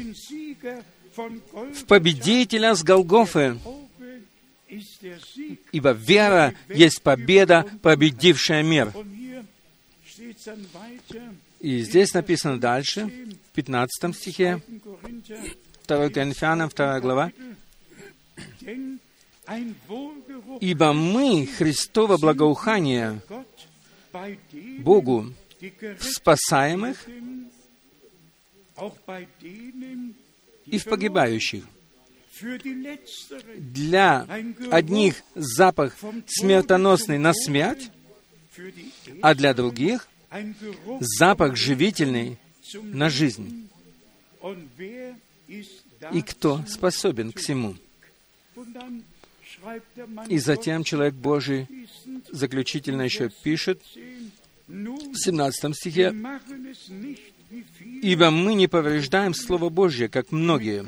[1.17, 3.59] в победителя с Голгофы,
[5.73, 8.93] ибо вера есть победа, победившая мир.
[11.61, 14.61] И здесь написано дальше, в 15 стихе,
[15.87, 17.33] 2 Коринфянам, 2 глава,
[20.61, 23.21] «Ибо мы Христово благоухание
[24.79, 27.07] Богу в спасаемых
[30.73, 31.65] и в погибающих.
[33.57, 34.27] Для
[34.71, 35.95] одних запах
[36.27, 37.91] смертоносный на смерть,
[39.21, 40.09] а для других
[41.01, 42.39] запах живительный
[42.83, 43.69] на жизнь.
[46.13, 47.77] И кто способен к всему?
[50.29, 51.69] И затем человек Божий
[52.31, 53.81] заключительно еще пишет
[54.67, 56.15] в 17 стихе,
[58.03, 60.85] «Ибо мы не повреждаем Слово Божье, как многие,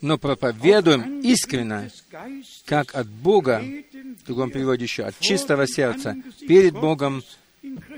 [0.00, 1.88] но проповедуем искренно,
[2.66, 7.22] как от Бога, в другом переводе еще, от чистого сердца, перед Богом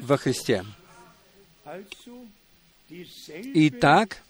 [0.00, 0.64] во Христе.
[3.54, 4.22] Итак,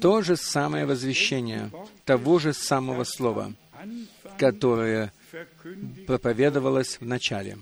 [0.00, 1.70] то же самое возвещение
[2.04, 3.52] того же самого слова,
[4.38, 5.12] которое
[6.06, 7.58] проповедовалось в начале.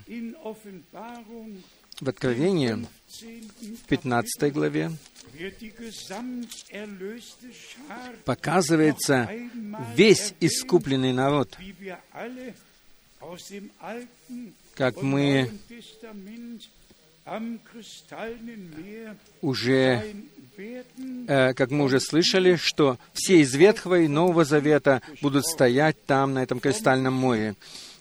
[1.99, 2.85] В Откровении,
[3.23, 4.91] в 15 главе,
[8.25, 9.29] показывается
[9.95, 11.57] весь искупленный народ,
[14.75, 15.51] как мы
[19.41, 20.13] уже,
[21.27, 26.43] как мы уже слышали, что все из Ветхого и Нового Завета будут стоять там, на
[26.43, 27.55] этом кристальном море.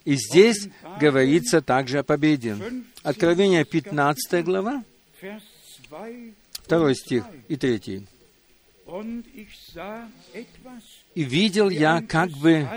[0.04, 0.68] И здесь
[1.00, 2.56] говорится также о победе.
[3.02, 4.84] Откровение 15 глава,
[6.52, 8.06] второй стих и третий.
[11.14, 12.68] «И видел я как бы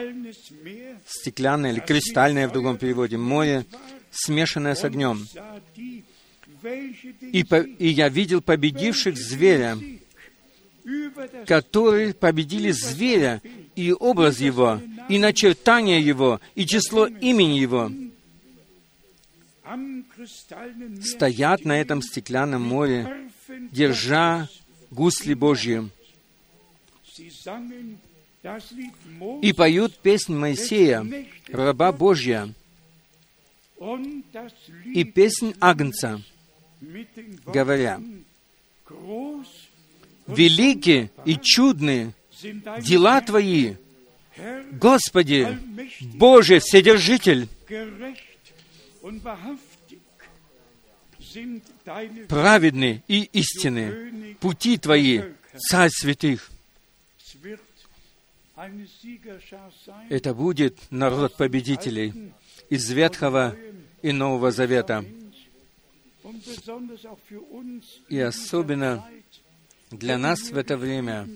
[1.06, 3.66] стеклянное или кристальное в другом переводе море,
[4.12, 5.24] смешанное с огнем.
[7.22, 9.78] И, по, и я видел победивших зверя,
[11.46, 13.42] которые победили зверя
[13.76, 17.92] и образ его, и начертание его, и число имени его,
[21.02, 23.30] стоят на этом стеклянном море,
[23.72, 24.50] держа
[24.92, 25.90] гусли Божьи,
[29.42, 31.06] и поют песнь Моисея,
[31.50, 32.54] раба Божья,
[34.86, 36.22] и песнь Агнца,
[37.46, 38.02] говоря,
[40.28, 42.14] «Велики и чудны
[42.82, 43.76] дела Твои,
[44.72, 45.58] Господи,
[46.16, 47.48] Боже, Вседержитель,
[52.28, 55.22] праведны и истинны пути Твои,
[55.58, 56.52] Царь святых».
[60.10, 62.34] Это будет народ победителей
[62.70, 63.56] из Ветхого
[64.02, 65.06] и Нового Завета.
[68.10, 69.06] И особенно
[69.92, 71.28] для нас в это время,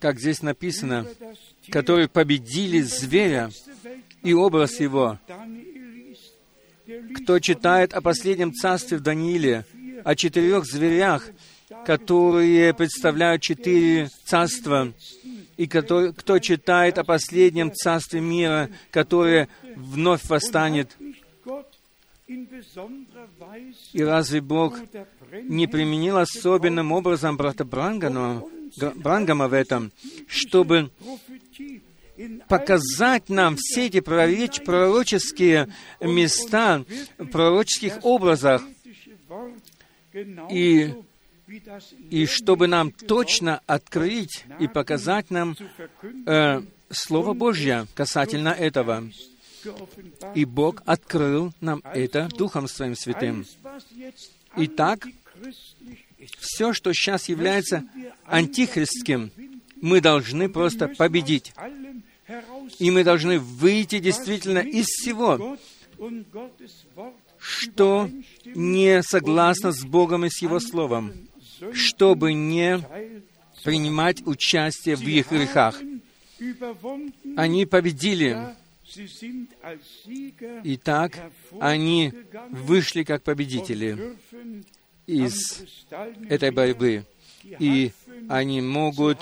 [0.00, 1.06] как здесь написано,
[1.70, 3.50] которые победили зверя
[4.22, 5.18] и образ его.
[7.16, 9.64] Кто читает о последнем царстве в Данииле,
[10.04, 11.28] о четырех зверях,
[11.86, 14.92] которые представляют четыре царства,
[15.56, 20.96] и кто, кто читает о последнем царстве мира, которое вновь восстанет,
[22.26, 24.78] и разве Бог
[25.42, 28.42] не применил особенным образом брата Брангама,
[28.94, 29.92] Брангама в этом,
[30.26, 30.90] чтобы
[32.48, 35.68] показать нам все эти пророческие
[36.00, 36.84] места,
[37.30, 38.62] пророческих образах,
[40.50, 40.94] и,
[42.10, 45.56] и чтобы нам точно открыть и показать нам
[46.26, 49.04] э, Слово Божье касательно этого.
[50.34, 53.46] И Бог открыл нам это Духом Своим Святым.
[54.56, 55.06] Итак,
[56.38, 57.84] все, что сейчас является
[58.26, 59.30] антихристским,
[59.80, 61.52] мы должны просто победить.
[62.78, 65.58] И мы должны выйти действительно из всего,
[67.38, 68.08] что
[68.44, 71.12] не согласно с Богом и с Его Словом,
[71.72, 72.80] чтобы не
[73.62, 75.80] принимать участие в их грехах.
[77.36, 78.54] Они победили.
[80.64, 81.18] Итак,
[81.60, 82.12] они
[82.50, 84.16] вышли как победители
[85.06, 85.62] из
[86.28, 87.04] этой борьбы.
[87.58, 87.92] И
[88.28, 89.18] они могут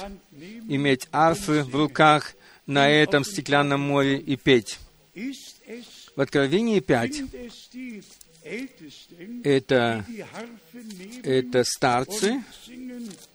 [0.69, 2.35] иметь арфы в руках
[2.67, 4.79] на этом стеклянном море и петь.
[6.15, 7.23] В Откровении 5
[9.45, 10.05] это,
[11.23, 12.43] это старцы,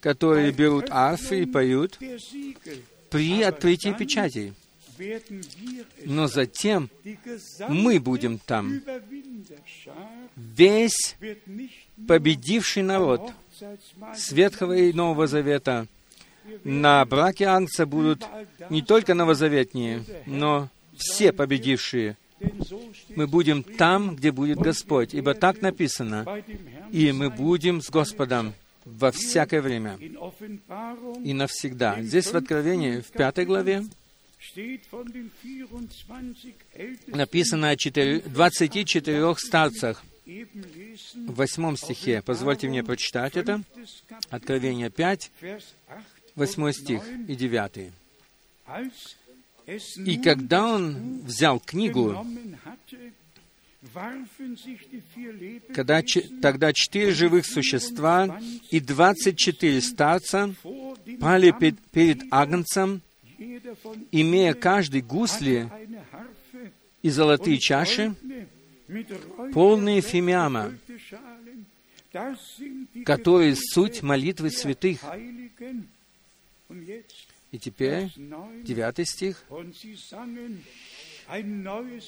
[0.01, 1.97] которые берут арфы и поют
[3.09, 4.53] при открытии печатей.
[6.05, 6.89] Но затем
[7.69, 8.81] мы будем там.
[10.35, 11.15] Весь
[12.07, 13.31] победивший народ
[14.15, 15.87] с Ветхого и Нового Завета
[16.63, 18.25] на браке Ангца будут
[18.69, 22.17] не только новозаветние, но все победившие
[23.15, 26.25] Мы будем там, где будет Господь, ибо так написано.
[26.91, 28.53] И мы будем с Господом
[28.85, 29.97] во всякое время
[31.23, 32.01] и навсегда.
[32.01, 33.83] Здесь в Откровении, в пятой главе,
[37.07, 40.03] написано о 24 старцах.
[40.25, 43.63] В восьмом стихе, позвольте мне прочитать это,
[44.29, 45.31] Откровение 5,
[46.35, 47.93] восьмой стих и девятый.
[50.05, 52.25] И когда он взял книгу,
[55.73, 56.01] когда,
[56.41, 58.39] тогда четыре живых существа
[58.69, 60.53] и двадцать четыре старца
[61.19, 61.53] пали
[61.91, 63.01] перед Агнцем,
[64.11, 65.69] имея каждый гусли
[67.01, 68.15] и золотые чаши,
[69.53, 70.73] полные фимиама,
[73.05, 75.01] которые суть молитвы святых.
[77.51, 78.11] И теперь,
[78.63, 79.43] девятый стих.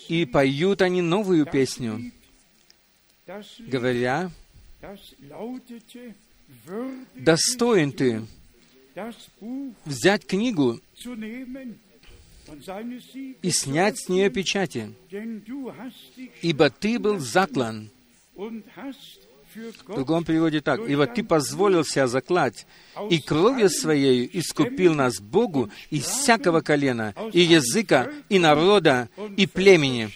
[0.07, 2.11] «И поют они новую песню,
[3.59, 4.31] говоря,
[7.15, 8.25] «Достоин ты
[9.85, 10.79] взять книгу
[13.41, 14.93] и снять с нее печати,
[16.41, 17.89] ибо ты был заклан».
[19.87, 20.87] В другом переводе так.
[20.87, 22.67] «И вот ты позволил себя заклать,
[23.09, 30.09] и кровью своей искупил нас Богу из всякого колена, и языка, и народа, и племени».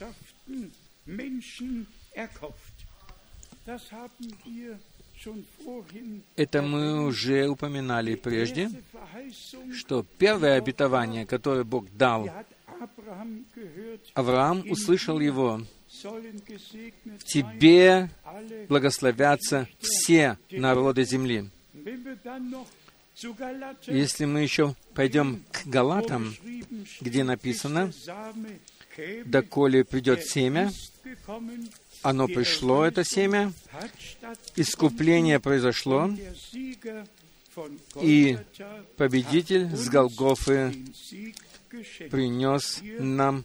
[6.35, 8.69] Это мы уже упоминали прежде,
[9.73, 12.29] что первое обетование, которое Бог дал,
[14.13, 15.61] Авраам услышал его,
[17.19, 18.09] в тебе
[18.67, 21.49] благословятся все народы земли.
[23.87, 26.35] Если мы еще пойдем к Галатам,
[26.99, 27.91] где написано,
[29.25, 30.71] «Доколе придет семя,
[32.03, 33.51] оно пришло, это семя,
[34.55, 36.09] искупление произошло,
[38.01, 38.37] и
[38.97, 40.73] победитель с Голгофы
[42.09, 43.43] принес нам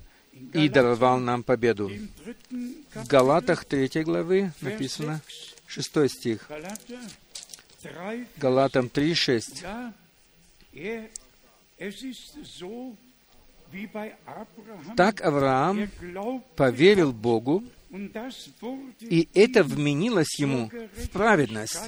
[0.53, 1.91] и даровал нам победу.
[2.95, 5.21] В Галатах 3 главы написано
[5.67, 6.51] 6 стих.
[8.37, 9.65] Галатам 3, 6.
[14.97, 15.91] Так Авраам
[16.57, 17.63] поверил Богу,
[19.01, 21.78] и это вменилось ему в праведность.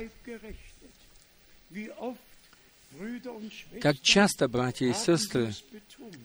[3.81, 5.53] Как часто, братья и сестры,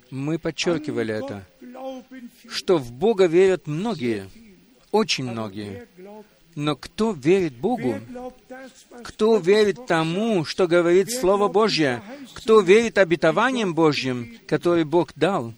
[0.09, 1.45] мы подчеркивали это,
[2.49, 4.29] что в Бога верят многие,
[4.91, 5.87] очень многие.
[6.55, 7.99] Но кто верит Богу?
[9.03, 12.01] Кто верит тому, что говорит Слово Божье?
[12.33, 15.53] Кто верит обетованиям Божьим, которые Бог дал?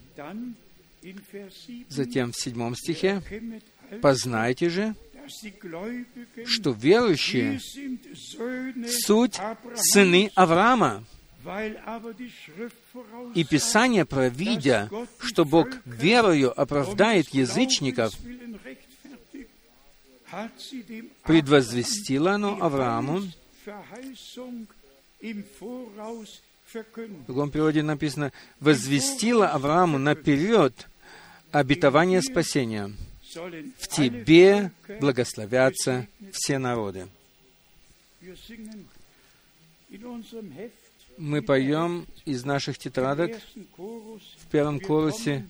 [1.88, 3.22] Затем в седьмом стихе
[4.00, 4.94] «Познайте же,
[6.46, 7.60] что верующие—
[9.06, 9.38] суть
[9.74, 11.04] сыны Авраама,
[13.34, 18.12] и Писание, провидя, что Бог верою оправдает язычников,
[21.24, 23.22] предвозвестило оно Аврааму.
[26.72, 30.86] В другом переводе написано, возвестило Аврааму наперед
[31.50, 32.92] обетование спасения.
[33.78, 34.70] В тебе
[35.00, 37.08] благословятся все народы
[41.18, 43.32] мы поем из наших тетрадок
[43.76, 45.46] в первом корусе.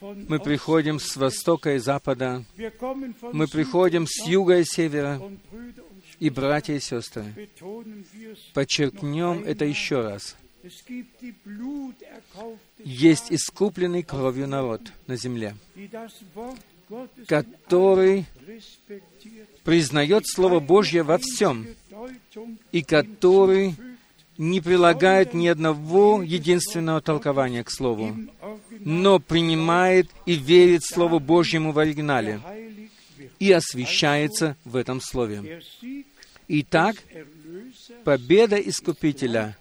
[0.00, 2.44] Мы приходим с востока и запада.
[3.32, 5.20] Мы приходим с юга и севера.
[6.18, 7.24] И братья и сестры,
[8.54, 10.36] подчеркнем это еще раз.
[12.78, 15.56] Есть искупленный кровью народ на земле,
[17.26, 18.26] который
[19.64, 21.66] признает Слово Божье во всем,
[22.72, 23.74] и который
[24.38, 28.16] не прилагает ни одного единственного толкования к Слову,
[28.80, 32.40] но принимает и верит Слову Божьему в оригинале
[33.38, 35.62] и освящается в этом Слове.
[36.48, 36.96] Итак,
[38.04, 39.56] победа Искупителя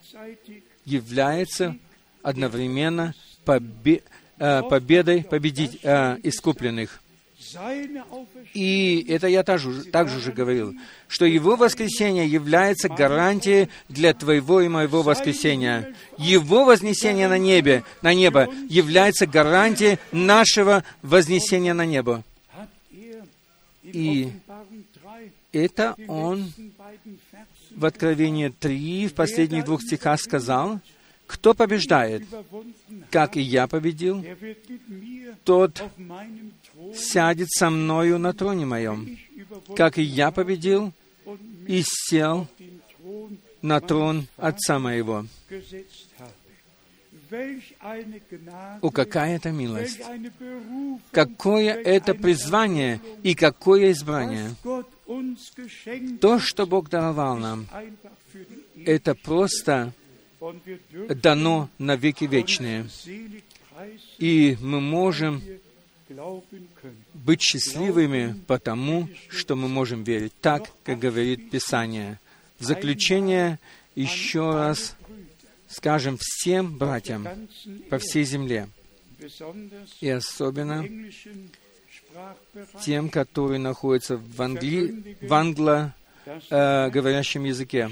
[0.86, 1.78] является
[2.24, 3.14] одновременно
[3.46, 4.04] побе-
[4.40, 7.02] э, победой победить э, искупленных.
[8.54, 10.76] И это я также, также уже говорил,
[11.08, 15.96] что Его воскресение является гарантией для твоего и моего воскресения.
[16.18, 22.24] Его вознесение на небе, на небо является гарантией нашего вознесения на небо.
[23.84, 24.32] И
[25.52, 26.52] это Он
[27.76, 30.80] в Откровении 3, в последних двух стихах сказал,
[31.28, 32.24] Кто побеждает,
[33.10, 34.24] как и я победил,
[35.44, 35.82] тот
[36.96, 39.18] сядет со мною на троне моем,
[39.76, 40.94] как и я победил
[41.68, 42.48] и сел
[43.62, 45.26] на трон Отца моего.
[48.82, 50.02] О, какая это милость!
[51.12, 54.56] Какое это призвание и какое избрание!
[56.20, 57.68] То, что Бог даровал нам,
[58.86, 59.94] это просто
[61.10, 62.88] дано на веки вечные.
[64.18, 65.42] И мы можем
[67.24, 72.20] быть счастливыми потому, что мы можем верить так, как говорит Писание.
[72.60, 73.60] В заключение
[73.96, 74.96] еще раз
[75.68, 77.28] скажем всем братьям
[77.90, 78.68] по всей земле,
[80.02, 80.86] и особенно
[82.84, 85.16] тем, которые находятся в, англи...
[85.22, 85.94] в англо
[86.26, 87.90] э, говорящем языке.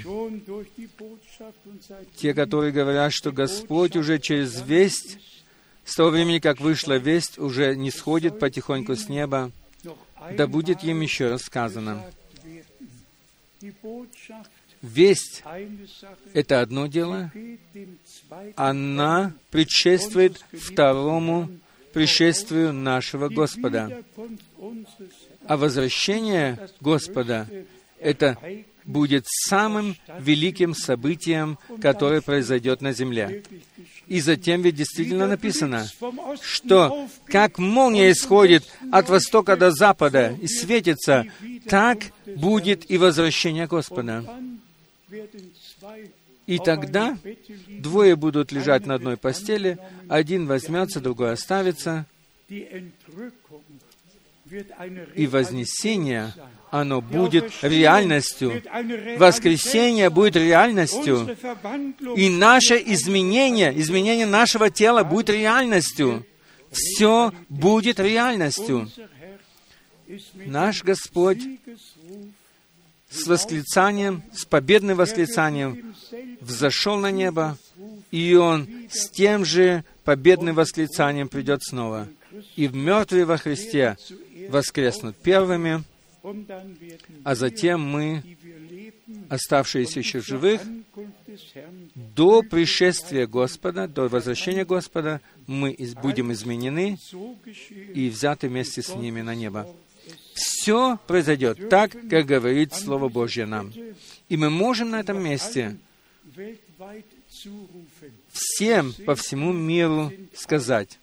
[2.16, 5.18] Те, которые говорят, что Господь уже через весть,
[5.90, 9.50] с того времени, как вышла весть, уже не сходит потихоньку с неба,
[10.36, 12.04] да будет им еще рассказано.
[14.82, 15.42] Весть—
[16.32, 17.32] это одно дело,
[18.54, 21.50] она предшествует второму
[21.92, 24.04] пришествию нашего Господа.
[25.46, 27.48] А возвращение Господа—
[27.98, 28.38] это
[28.84, 33.42] будет самым великим событием, которое произойдет на земле.
[34.06, 35.86] И затем ведь действительно написано,
[36.42, 41.26] что как молния исходит от востока до запада и светится,
[41.68, 44.24] так будет и возвращение Господа.
[46.46, 47.16] И тогда
[47.68, 49.78] двое будут лежать на одной постели,
[50.08, 52.06] один возьмется, другой оставится,
[52.48, 52.90] и
[55.28, 56.34] вознесение,
[56.70, 58.62] оно будет реальностью.
[59.18, 61.36] Воскресение будет реальностью.
[62.16, 66.24] И наше изменение, изменение нашего тела будет реальностью.
[66.70, 68.88] Все будет реальностью.
[70.34, 71.40] Наш Господь
[73.10, 75.94] с восклицанием, с победным восклицанием
[76.40, 77.58] взошел на небо,
[78.12, 82.08] и Он с тем же победным восклицанием придет снова.
[82.54, 83.96] И мертвые во Христе
[84.48, 85.82] воскреснут первыми,
[87.24, 88.22] а затем мы,
[89.28, 90.60] оставшиеся еще живых,
[91.94, 96.98] до пришествия Господа, до возвращения Господа, мы будем изменены
[97.94, 99.68] и взяты вместе с ними на небо.
[100.34, 103.72] Все произойдет так, как говорит Слово Божье нам.
[104.28, 105.76] И мы можем на этом месте
[108.30, 110.99] всем по всему миру сказать,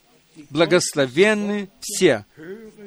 [0.49, 2.25] благословенны все,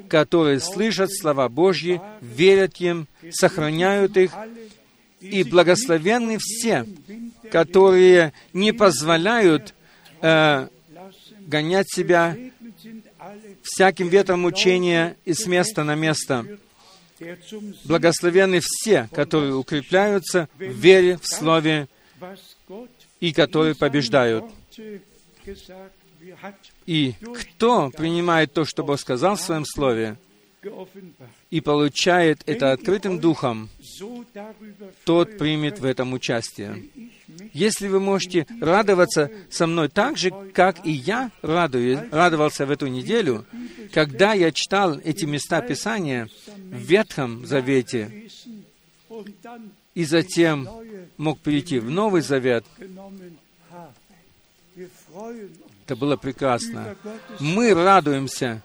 [0.09, 4.31] которые слышат слова Божьи, верят им, сохраняют их,
[5.19, 6.85] и благословенны все,
[7.51, 9.73] которые не позволяют
[10.21, 10.67] э,
[11.41, 12.35] гонять себя
[13.61, 16.45] всяким ветром учения и с места на место.
[17.83, 21.87] Благословенны все, которые укрепляются в вере, в Слове
[23.19, 24.45] и которые побеждают.
[26.85, 30.17] И кто принимает то, что Бог сказал в Своем Слове,
[31.49, 33.69] и получает это открытым духом,
[35.05, 36.85] тот примет в этом участие.
[37.53, 42.87] Если вы можете радоваться со мной так же, как и я радуюсь, радовался в эту
[42.87, 43.45] неделю,
[43.91, 48.29] когда я читал эти места Писания в Ветхом Завете,
[49.95, 50.69] и затем
[51.17, 52.65] мог перейти в Новый Завет,
[55.91, 56.95] это было прекрасно.
[57.41, 58.63] Мы радуемся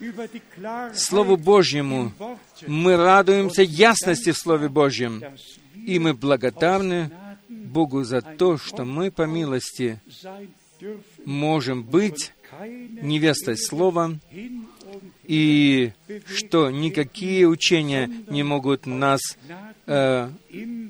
[0.95, 2.13] Слову Божьему.
[2.69, 5.25] Мы радуемся ясности в Слове Божьем.
[5.75, 7.11] И мы благодарны
[7.49, 10.01] Богу за то, что мы по милости
[11.25, 14.17] можем быть невестой Слова,
[15.25, 15.91] и
[16.33, 19.21] что никакие учения не могут нас
[19.87, 20.31] э,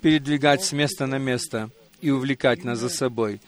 [0.02, 1.70] передвигать с места на место
[2.02, 3.40] и увлекать нас за собой.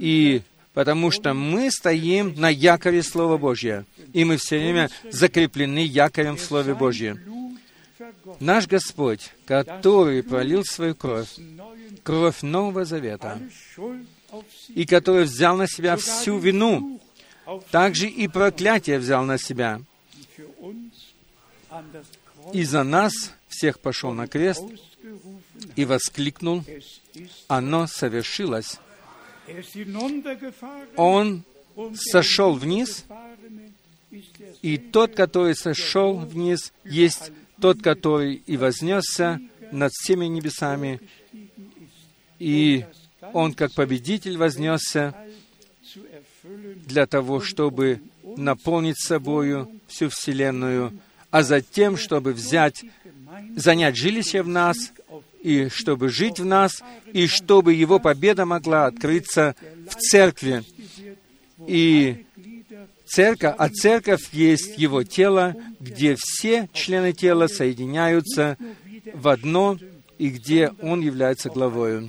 [0.00, 0.40] И
[0.74, 6.40] потому что мы стоим на якоре Слова Божьего, и мы все время закреплены якорем в
[6.40, 7.20] Слове Божьем.
[8.40, 11.28] Наш Господь, который пролил свою кровь,
[12.02, 13.40] кровь Нового Завета,
[14.68, 17.00] и который взял на себя всю вину,
[17.70, 19.80] также и проклятие взял на себя,
[22.52, 23.12] и за нас
[23.48, 24.64] всех пошел на крест
[25.76, 26.64] и воскликнул,
[27.46, 28.80] «Оно совершилось!»
[30.96, 31.44] Он
[31.94, 33.04] сошел вниз,
[34.62, 39.40] и тот, который сошел вниз, есть тот, который и вознесся
[39.72, 41.00] над всеми небесами,
[42.38, 42.84] и
[43.32, 45.14] он как победитель вознесся
[46.86, 48.00] для того, чтобы
[48.36, 50.98] наполнить собою всю Вселенную,
[51.30, 52.84] а затем, чтобы взять,
[53.56, 54.92] занять жилище в нас,
[55.44, 56.82] и чтобы жить в нас,
[57.12, 59.54] и чтобы Его победа могла открыться
[59.88, 60.64] в церкви.
[61.68, 62.24] И
[63.04, 68.56] церковь, а церковь есть Его тело, где все члены тела соединяются
[69.12, 69.78] в одно,
[70.16, 72.08] и где Он является главою.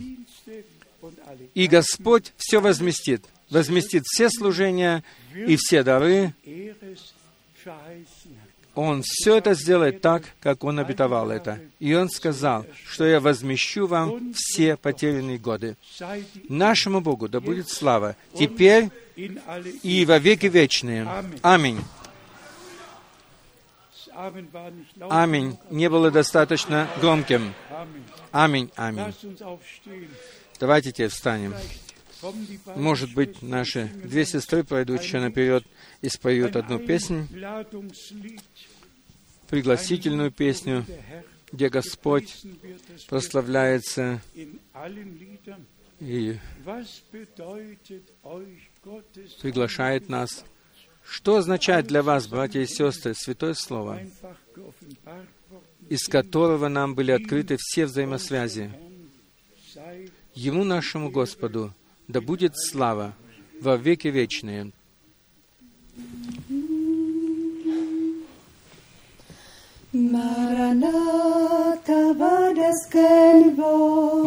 [1.53, 6.33] И Господь все возместит, возместит все служения и все дары.
[8.75, 11.59] Он все это сделает так, как Он обетовал это.
[11.79, 15.77] И Он сказал, что я возмещу вам все потерянные годы.
[16.49, 21.07] Нашему Богу да будет слава теперь и во веки вечные.
[21.41, 21.79] Аминь.
[25.09, 25.57] Аминь.
[25.69, 27.53] Не было достаточно громким.
[28.31, 29.13] Аминь, аминь.
[30.59, 31.53] Давайте теперь встанем.
[32.75, 35.65] Может быть, наши две сестры пройдут еще наперед
[36.01, 37.27] и споют одну песню,
[39.49, 40.85] пригласительную песню,
[41.51, 42.35] где Господь
[43.07, 44.21] прославляется
[45.99, 46.39] и
[49.41, 50.45] приглашает нас.
[51.07, 54.01] Что означает для вас, братья и сестры, Святое Слово,
[55.87, 58.71] из которого нам были открыты все взаимосвязи?
[60.33, 61.73] Ему, нашему Господу,
[62.07, 63.13] да будет слава
[63.61, 64.71] во веки вечные.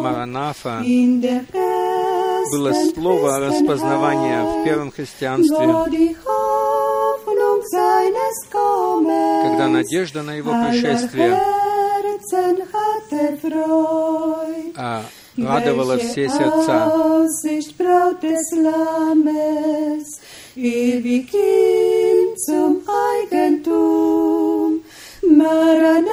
[0.01, 0.81] Маранафа
[2.51, 5.57] было слово распознавания в первом христианстве,
[9.43, 11.39] когда надежда на его пришествие.
[14.75, 15.03] а,
[15.41, 16.91] радовала все сердца.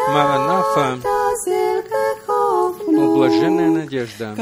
[0.09, 0.99] Маранафа,
[2.29, 4.35] о блаженная надежда,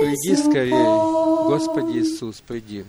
[0.00, 0.84] приди скорее,
[1.48, 2.84] Господи Иисус, приди.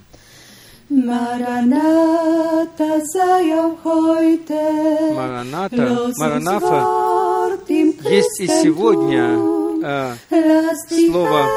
[5.15, 7.10] Мараната, Маранафа
[8.09, 9.37] есть и сегодня
[9.83, 10.13] э,
[10.87, 11.49] слово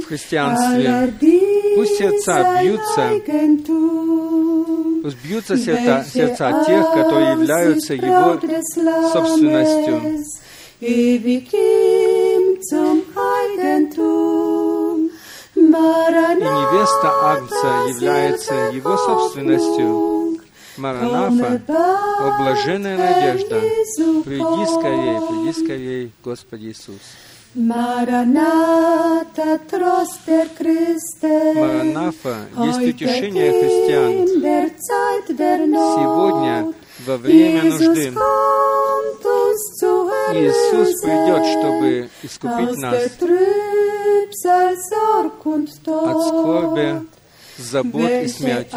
[0.00, 1.12] в христианстве.
[1.76, 3.10] Пусть сердца бьются,
[5.02, 8.38] пусть бьются сердца, сердца тех, которые являются Его
[9.12, 10.24] собственностью.
[10.80, 11.18] И
[16.40, 20.25] невеста Агнца является Его собственностью.
[20.78, 23.60] Маранафа, о блаженная надежда,
[24.24, 27.00] приди скорее, приди скорее, Господи Иисус.
[27.54, 34.42] Мараната, тростер Христе, Маранафа есть утешение христиан.
[35.96, 36.74] Сегодня,
[37.06, 38.12] во время нужды,
[40.34, 42.94] Иисус придет, чтобы искупить нас.
[45.86, 47.00] от скорби,
[47.58, 48.74] забот и смерти.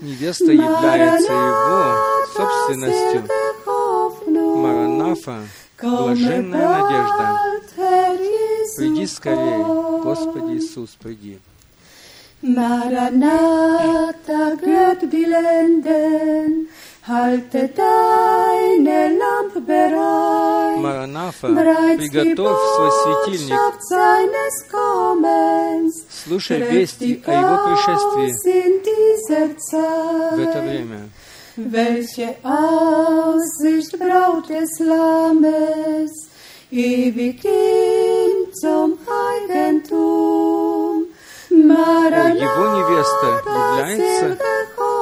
[0.00, 1.96] Невеста является его
[2.34, 3.24] собственностью.
[4.56, 5.38] Маранафа,
[5.80, 7.40] блаженная надежда.
[8.76, 9.64] Приди скорее,
[10.02, 11.38] Господи Иисус, приди.
[12.40, 16.68] Maranatha, gröt die Lenden,
[17.08, 20.82] halte deine Lampe bereit.
[20.82, 23.58] Маранафа, приготовь свой светильник.
[26.24, 28.30] Слушай вести о Его пришествии
[30.36, 31.00] в это время.
[31.56, 36.12] Welche Aussicht braut des Lammes,
[36.70, 41.06] ewig ihm zum Eigentum.
[41.50, 44.26] Его невеста является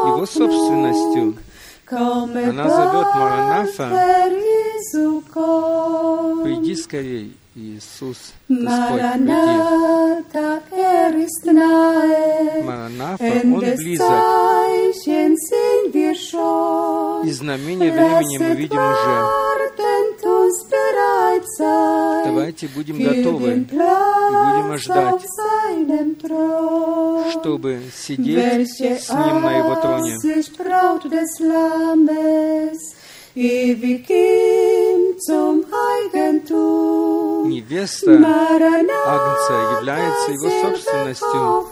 [0.07, 1.35] его собственностью.
[2.51, 3.89] Она зовет Маранафа,
[6.45, 9.57] приди скорее, Иисус, Господь, приди.
[12.65, 14.07] Маранафа, Он близок.
[17.25, 19.46] И знамение времени мы видим уже.
[21.59, 25.23] Давайте будем готовы и будем ждать,
[27.33, 28.79] чтобы сидеть с
[29.11, 30.17] Ним на Его троне.
[37.47, 38.11] Невеста
[39.07, 41.67] Агнца является Его собственностью.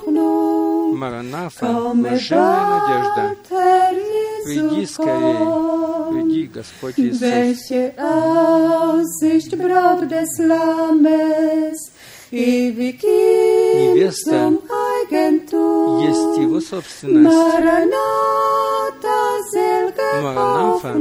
[0.97, 3.37] Маранафа, блаженная надежда.
[4.45, 5.39] Приди скорее,
[6.23, 7.21] приди, Господь Иисус.
[13.95, 14.53] Невеста.
[16.01, 17.37] Есть Его собственность.
[20.23, 20.93] Маранафа,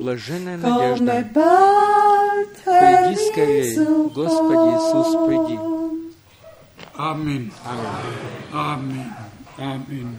[0.00, 1.26] блаженная надежда.
[2.64, 5.56] Приди скорее, Господи Иисус, приди.
[6.96, 7.52] Аминь.
[8.52, 9.06] Amen.
[9.58, 10.16] Amen.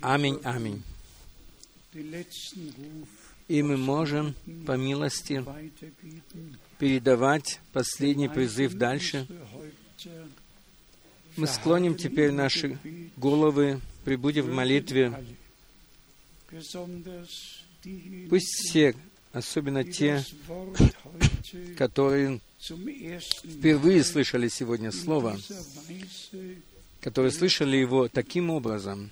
[0.00, 0.82] Аминь, аминь.
[3.46, 4.34] И мы можем,
[4.66, 5.44] по милости,
[6.78, 9.26] передавать последний призыв дальше.
[11.36, 12.78] Мы склоним теперь наши
[13.16, 15.12] головы, прибудем в молитве.
[18.30, 18.94] Пусть все,
[19.32, 20.24] особенно те,
[21.76, 25.38] которые впервые слышали сегодня Слово,
[27.00, 29.10] которые слышали его таким образом,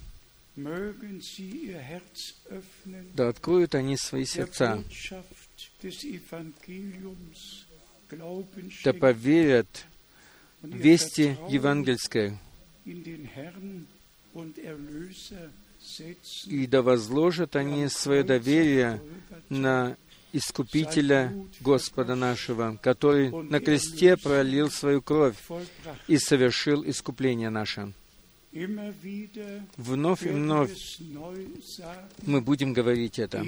[3.14, 4.82] да откроют они свои сердца,
[8.84, 9.86] да поверят
[10.62, 12.38] вести евангельской,
[16.46, 19.02] и да возложат они свое доверие
[19.48, 19.96] на
[20.34, 21.30] Искупителя
[21.60, 25.36] Господа нашего, который на кресте пролил свою кровь
[26.08, 27.92] и совершил искупление наше.
[29.76, 30.98] Вновь и вновь
[32.26, 33.44] мы будем говорить это,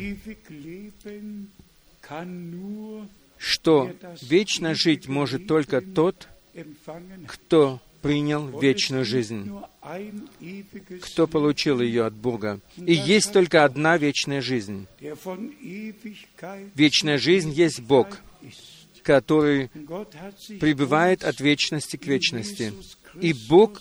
[3.36, 3.92] что
[4.22, 6.28] вечно жить может только тот,
[7.26, 9.50] кто принял вечную жизнь,
[11.02, 12.60] кто получил ее от Бога.
[12.76, 14.86] И есть только одна вечная жизнь.
[16.74, 18.20] Вечная жизнь есть Бог,
[19.02, 19.68] который
[20.60, 22.72] пребывает от вечности к вечности.
[23.20, 23.80] И Бог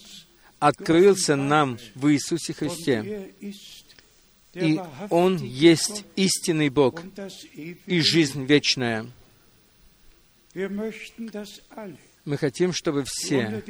[0.68, 3.32] открылся нам в Иисусе Христе.
[4.54, 7.02] И Он есть истинный Бог
[7.86, 9.08] и жизнь вечная.
[12.26, 13.62] Мы хотим, чтобы все,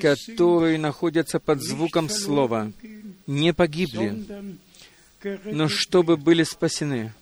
[0.00, 2.70] которые находятся под звуком Слова,
[3.26, 4.24] не погибли,
[5.44, 7.14] но чтобы были спасены,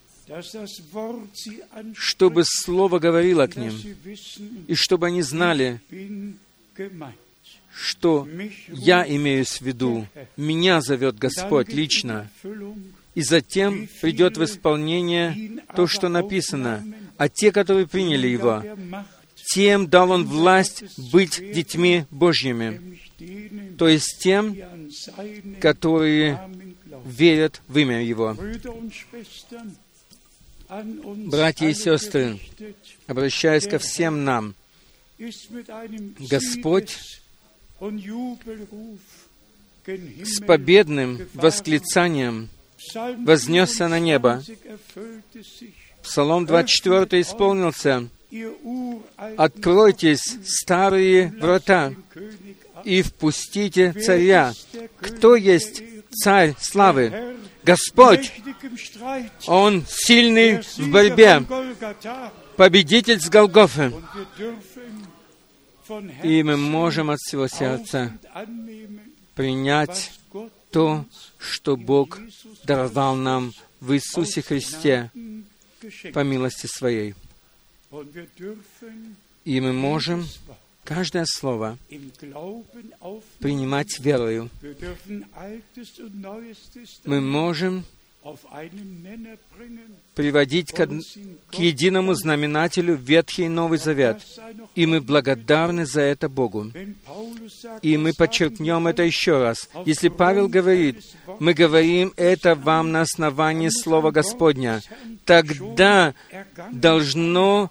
[1.94, 3.74] чтобы Слово говорило к ним,
[4.66, 5.80] и чтобы они знали,
[7.80, 8.28] что
[8.68, 10.06] я имею в виду,
[10.36, 12.30] меня зовет Господь лично,
[13.14, 16.84] и затем придет в исполнение то, что написано,
[17.16, 18.62] а те, которые приняли Его,
[19.52, 22.98] тем дал Он власть быть детьми Божьими,
[23.76, 24.56] то есть тем,
[25.60, 26.38] которые
[27.04, 28.36] верят в имя Его.
[31.26, 32.38] Братья и сестры,
[33.06, 34.54] обращаясь ко всем нам,
[36.30, 37.19] Господь
[40.22, 42.48] с победным восклицанием
[43.18, 44.42] вознесся на небо.
[46.02, 48.08] Псалом 24 исполнился.
[49.36, 51.92] «Откройтесь, старые врата,
[52.84, 54.52] и впустите царя.
[55.00, 57.36] Кто есть царь славы?
[57.62, 58.32] Господь!
[59.46, 61.42] Он сильный в борьбе,
[62.56, 63.92] победитель с Голгофы.
[66.22, 68.12] И мы можем от всего сердца
[69.34, 70.12] принять
[70.70, 71.04] то,
[71.38, 72.18] что Бог
[72.64, 75.10] даровал нам в Иисусе Христе
[76.12, 77.14] по милости Своей.
[79.44, 80.26] И мы можем
[80.84, 81.78] каждое слово
[83.38, 84.50] принимать верою.
[87.04, 87.84] Мы можем
[90.14, 94.22] приводить к, к единому знаменателю Ветхий и Новый Завет.
[94.74, 96.70] И мы благодарны за это Богу.
[97.82, 99.68] И мы подчеркнем это еще раз.
[99.86, 101.02] Если Павел говорит,
[101.38, 104.82] мы говорим это вам на основании Слова Господня,
[105.24, 106.14] тогда
[106.70, 107.70] должно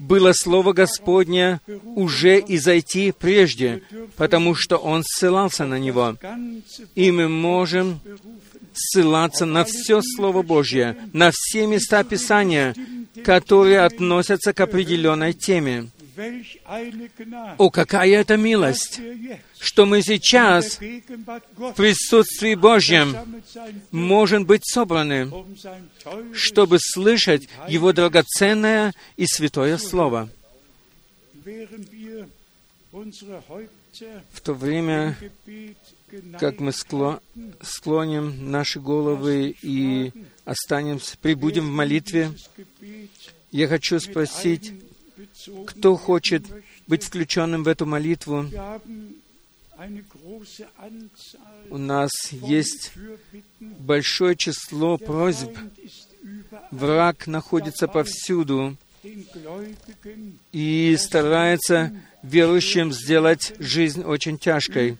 [0.00, 3.82] было Слово Господня уже и зайти прежде,
[4.16, 6.16] потому что Он ссылался на него.
[6.94, 8.00] И мы можем
[8.74, 12.74] ссылаться на все Слово Божье, на все места Писания,
[13.24, 15.90] которые относятся к определенной теме.
[17.58, 19.00] О, какая это милость,
[19.58, 23.16] что мы сейчас в присутствии Божьем
[23.90, 25.32] можем быть собраны,
[26.34, 30.28] чтобы слышать Его драгоценное и святое Слово.
[34.32, 35.16] В то время,
[36.38, 40.12] как мы склоним наши головы и
[40.44, 42.32] останемся, прибудем в молитве,
[43.50, 44.72] я хочу спросить,
[45.66, 46.44] кто хочет
[46.86, 48.46] быть включенным в эту молитву.
[51.70, 52.92] У нас есть
[53.60, 55.56] большое число просьб.
[56.70, 58.76] Враг находится повсюду
[60.52, 61.92] и старается
[62.22, 64.96] верующим сделать жизнь очень тяжкой.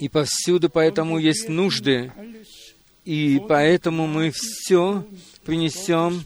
[0.00, 2.12] И повсюду поэтому есть нужды.
[3.04, 5.06] И поэтому мы все
[5.44, 6.24] принесем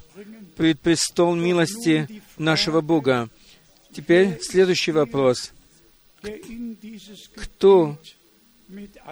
[0.57, 3.29] пред престол милости нашего Бога.
[3.93, 5.53] Теперь следующий вопрос.
[7.37, 7.99] Кто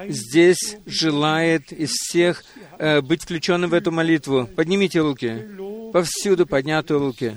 [0.09, 2.45] здесь желает из всех
[2.79, 4.49] э, быть включенным в эту молитву?
[4.55, 5.49] Поднимите руки.
[5.93, 7.37] Повсюду поднятые руки.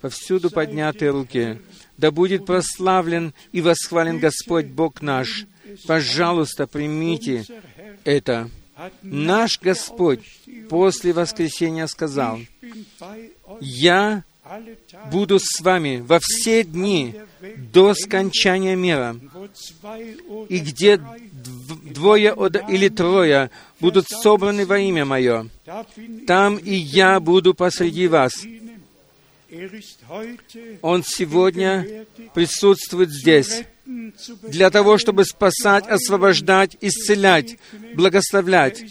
[0.00, 1.60] Повсюду поднятые руки.
[1.96, 5.46] Да будет прославлен и восхвален Господь Бог наш.
[5.86, 7.44] Пожалуйста, примите
[8.04, 8.50] это.
[9.02, 10.20] Наш Господь
[10.68, 12.40] после воскресения сказал,
[13.60, 14.24] «Я
[15.10, 17.14] буду с вами во все дни
[17.56, 19.16] до скончания мира».
[20.48, 21.00] И где
[21.94, 22.34] двое
[22.68, 23.50] или трое
[23.80, 25.48] будут собраны во имя Мое,
[26.26, 28.32] там и я буду посреди вас.
[30.80, 37.58] Он сегодня присутствует здесь для того, чтобы спасать, освобождать, исцелять,
[37.94, 38.84] благословлять.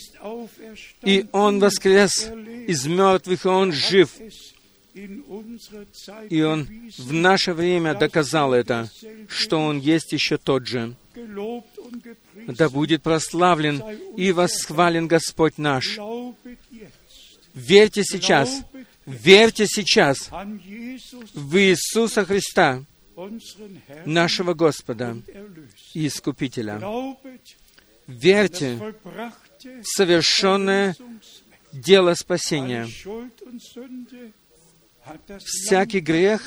[1.03, 2.29] И Он воскрес
[2.67, 4.09] из мертвых, и Он жив.
[6.29, 6.67] И Он
[6.97, 8.89] в наше время доказал это,
[9.27, 10.95] что Он есть еще тот же.
[12.47, 13.83] Да будет прославлен
[14.17, 15.97] и восхвален Господь наш.
[17.53, 18.63] Верьте сейчас,
[19.05, 20.29] верьте сейчас
[21.33, 22.83] в Иисуса Христа,
[24.05, 25.17] нашего Господа
[25.93, 26.82] и Искупителя.
[28.07, 28.78] Верьте
[29.63, 30.95] в совершенное
[31.72, 32.88] дело спасения.
[35.39, 36.41] Всякий грех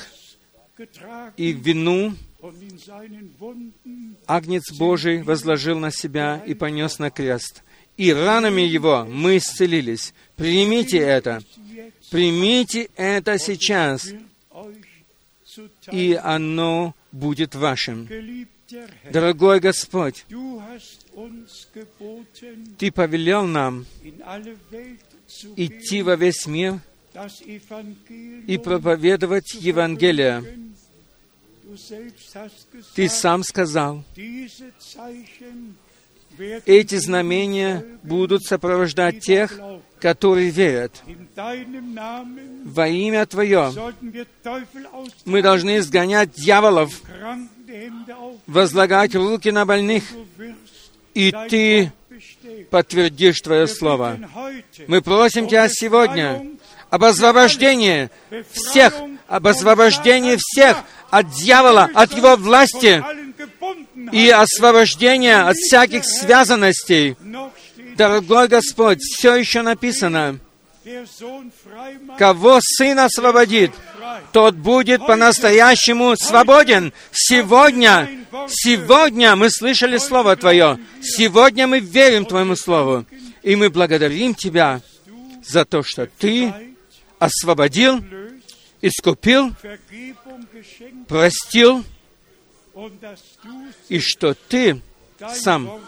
[1.37, 2.13] и вину
[4.27, 7.63] Агнец Божий возложил на себя и понес на крест.
[7.97, 10.13] И ранами Его мы исцелились.
[10.35, 11.41] Примите это.
[12.11, 14.09] Примите это сейчас.
[15.91, 18.07] И оно будет вашим.
[19.11, 20.25] Дорогой Господь,
[22.77, 23.85] Ты повелел нам
[25.55, 26.79] идти во весь мир
[28.47, 30.43] и проповедовать Евангелие.
[32.95, 34.03] Ты сам сказал,
[36.65, 39.57] эти знамения будут сопровождать тех.
[39.99, 40.91] Которые верят.
[42.65, 43.73] Во имя Твое
[45.25, 47.01] мы должны изгонять дьяволов,
[48.47, 50.03] возлагать руки на больных,
[51.13, 51.91] и Ты
[52.69, 54.19] подтвердишь Твое Слово.
[54.87, 56.55] Мы просим Тебя um сегодня Befreiung,
[56.89, 58.09] об освобождении
[58.51, 58.93] всех,
[59.27, 60.77] об освобождении всех
[61.09, 63.03] от дьявола, от его власти
[64.11, 67.17] и освобождение от всяких связанностей.
[67.95, 70.39] Дорогой Господь, все еще написано,
[72.17, 73.71] кого Сын освободит,
[74.33, 76.91] тот будет по-настоящему свободен.
[77.11, 78.09] Сегодня,
[78.49, 80.77] сегодня мы слышали Слово Твое.
[81.01, 83.05] Сегодня мы верим Твоему Слову.
[83.43, 84.81] И мы благодарим Тебя
[85.45, 86.53] за то, что Ты
[87.17, 88.03] освободил,
[88.81, 89.53] искупил,
[91.07, 91.83] простил,
[93.87, 94.81] и что Ты
[95.33, 95.81] сам.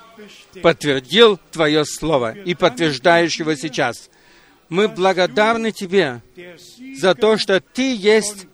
[0.61, 4.09] Подтвердил Твое Слово и подтверждаешь его сейчас.
[4.69, 6.21] Мы благодарны Тебе
[6.95, 8.47] за то, что Ты есть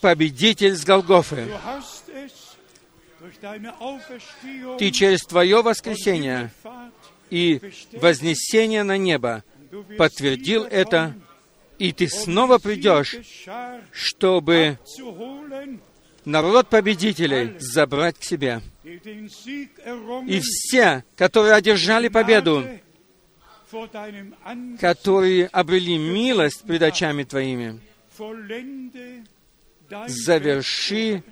[0.00, 1.48] победитель с Голгофы.
[4.78, 6.50] Ты через Твое воскресение
[7.30, 7.60] и
[7.92, 9.44] вознесение на небо
[9.98, 11.14] подтвердил это,
[11.78, 13.16] и Ты снова придешь,
[13.92, 14.78] чтобы
[16.24, 18.60] народ победителей забрать к себе.
[18.82, 22.64] И все, которые одержали победу,
[24.80, 27.80] которые обрели милость пред очами Твоими,
[30.06, 31.22] заверши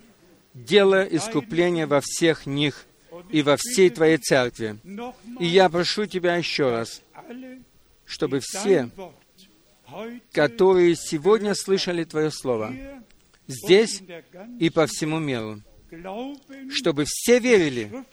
[0.54, 2.86] дело искупления во всех них
[3.30, 4.78] и во всей Твоей церкви.
[5.40, 7.02] И я прошу Тебя еще раз,
[8.04, 8.90] чтобы все,
[10.32, 12.74] которые сегодня слышали Твое Слово,
[13.46, 14.02] здесь
[14.58, 15.62] и по всему миру,
[16.70, 18.05] чтобы все верили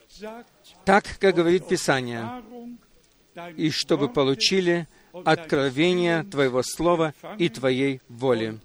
[0.84, 2.44] так, как говорит Писание,
[3.58, 4.88] и чтобы получили
[5.26, 8.60] откровение Твоего Слова и Твоей воли.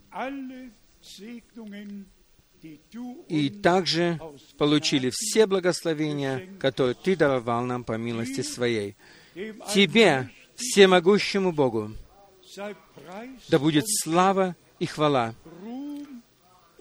[3.29, 4.21] И также
[4.59, 8.97] получили все благословения, которые Ты даровал нам по милости Своей.
[9.73, 11.93] Тебе, всемогущему Богу,
[13.49, 15.35] да будет слава и хвала,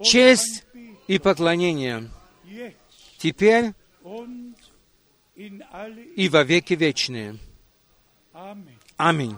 [0.02, 0.66] честь
[1.08, 2.10] и поклонение
[3.18, 3.74] теперь
[6.16, 7.38] и во веки вечные.
[8.98, 9.38] Аминь.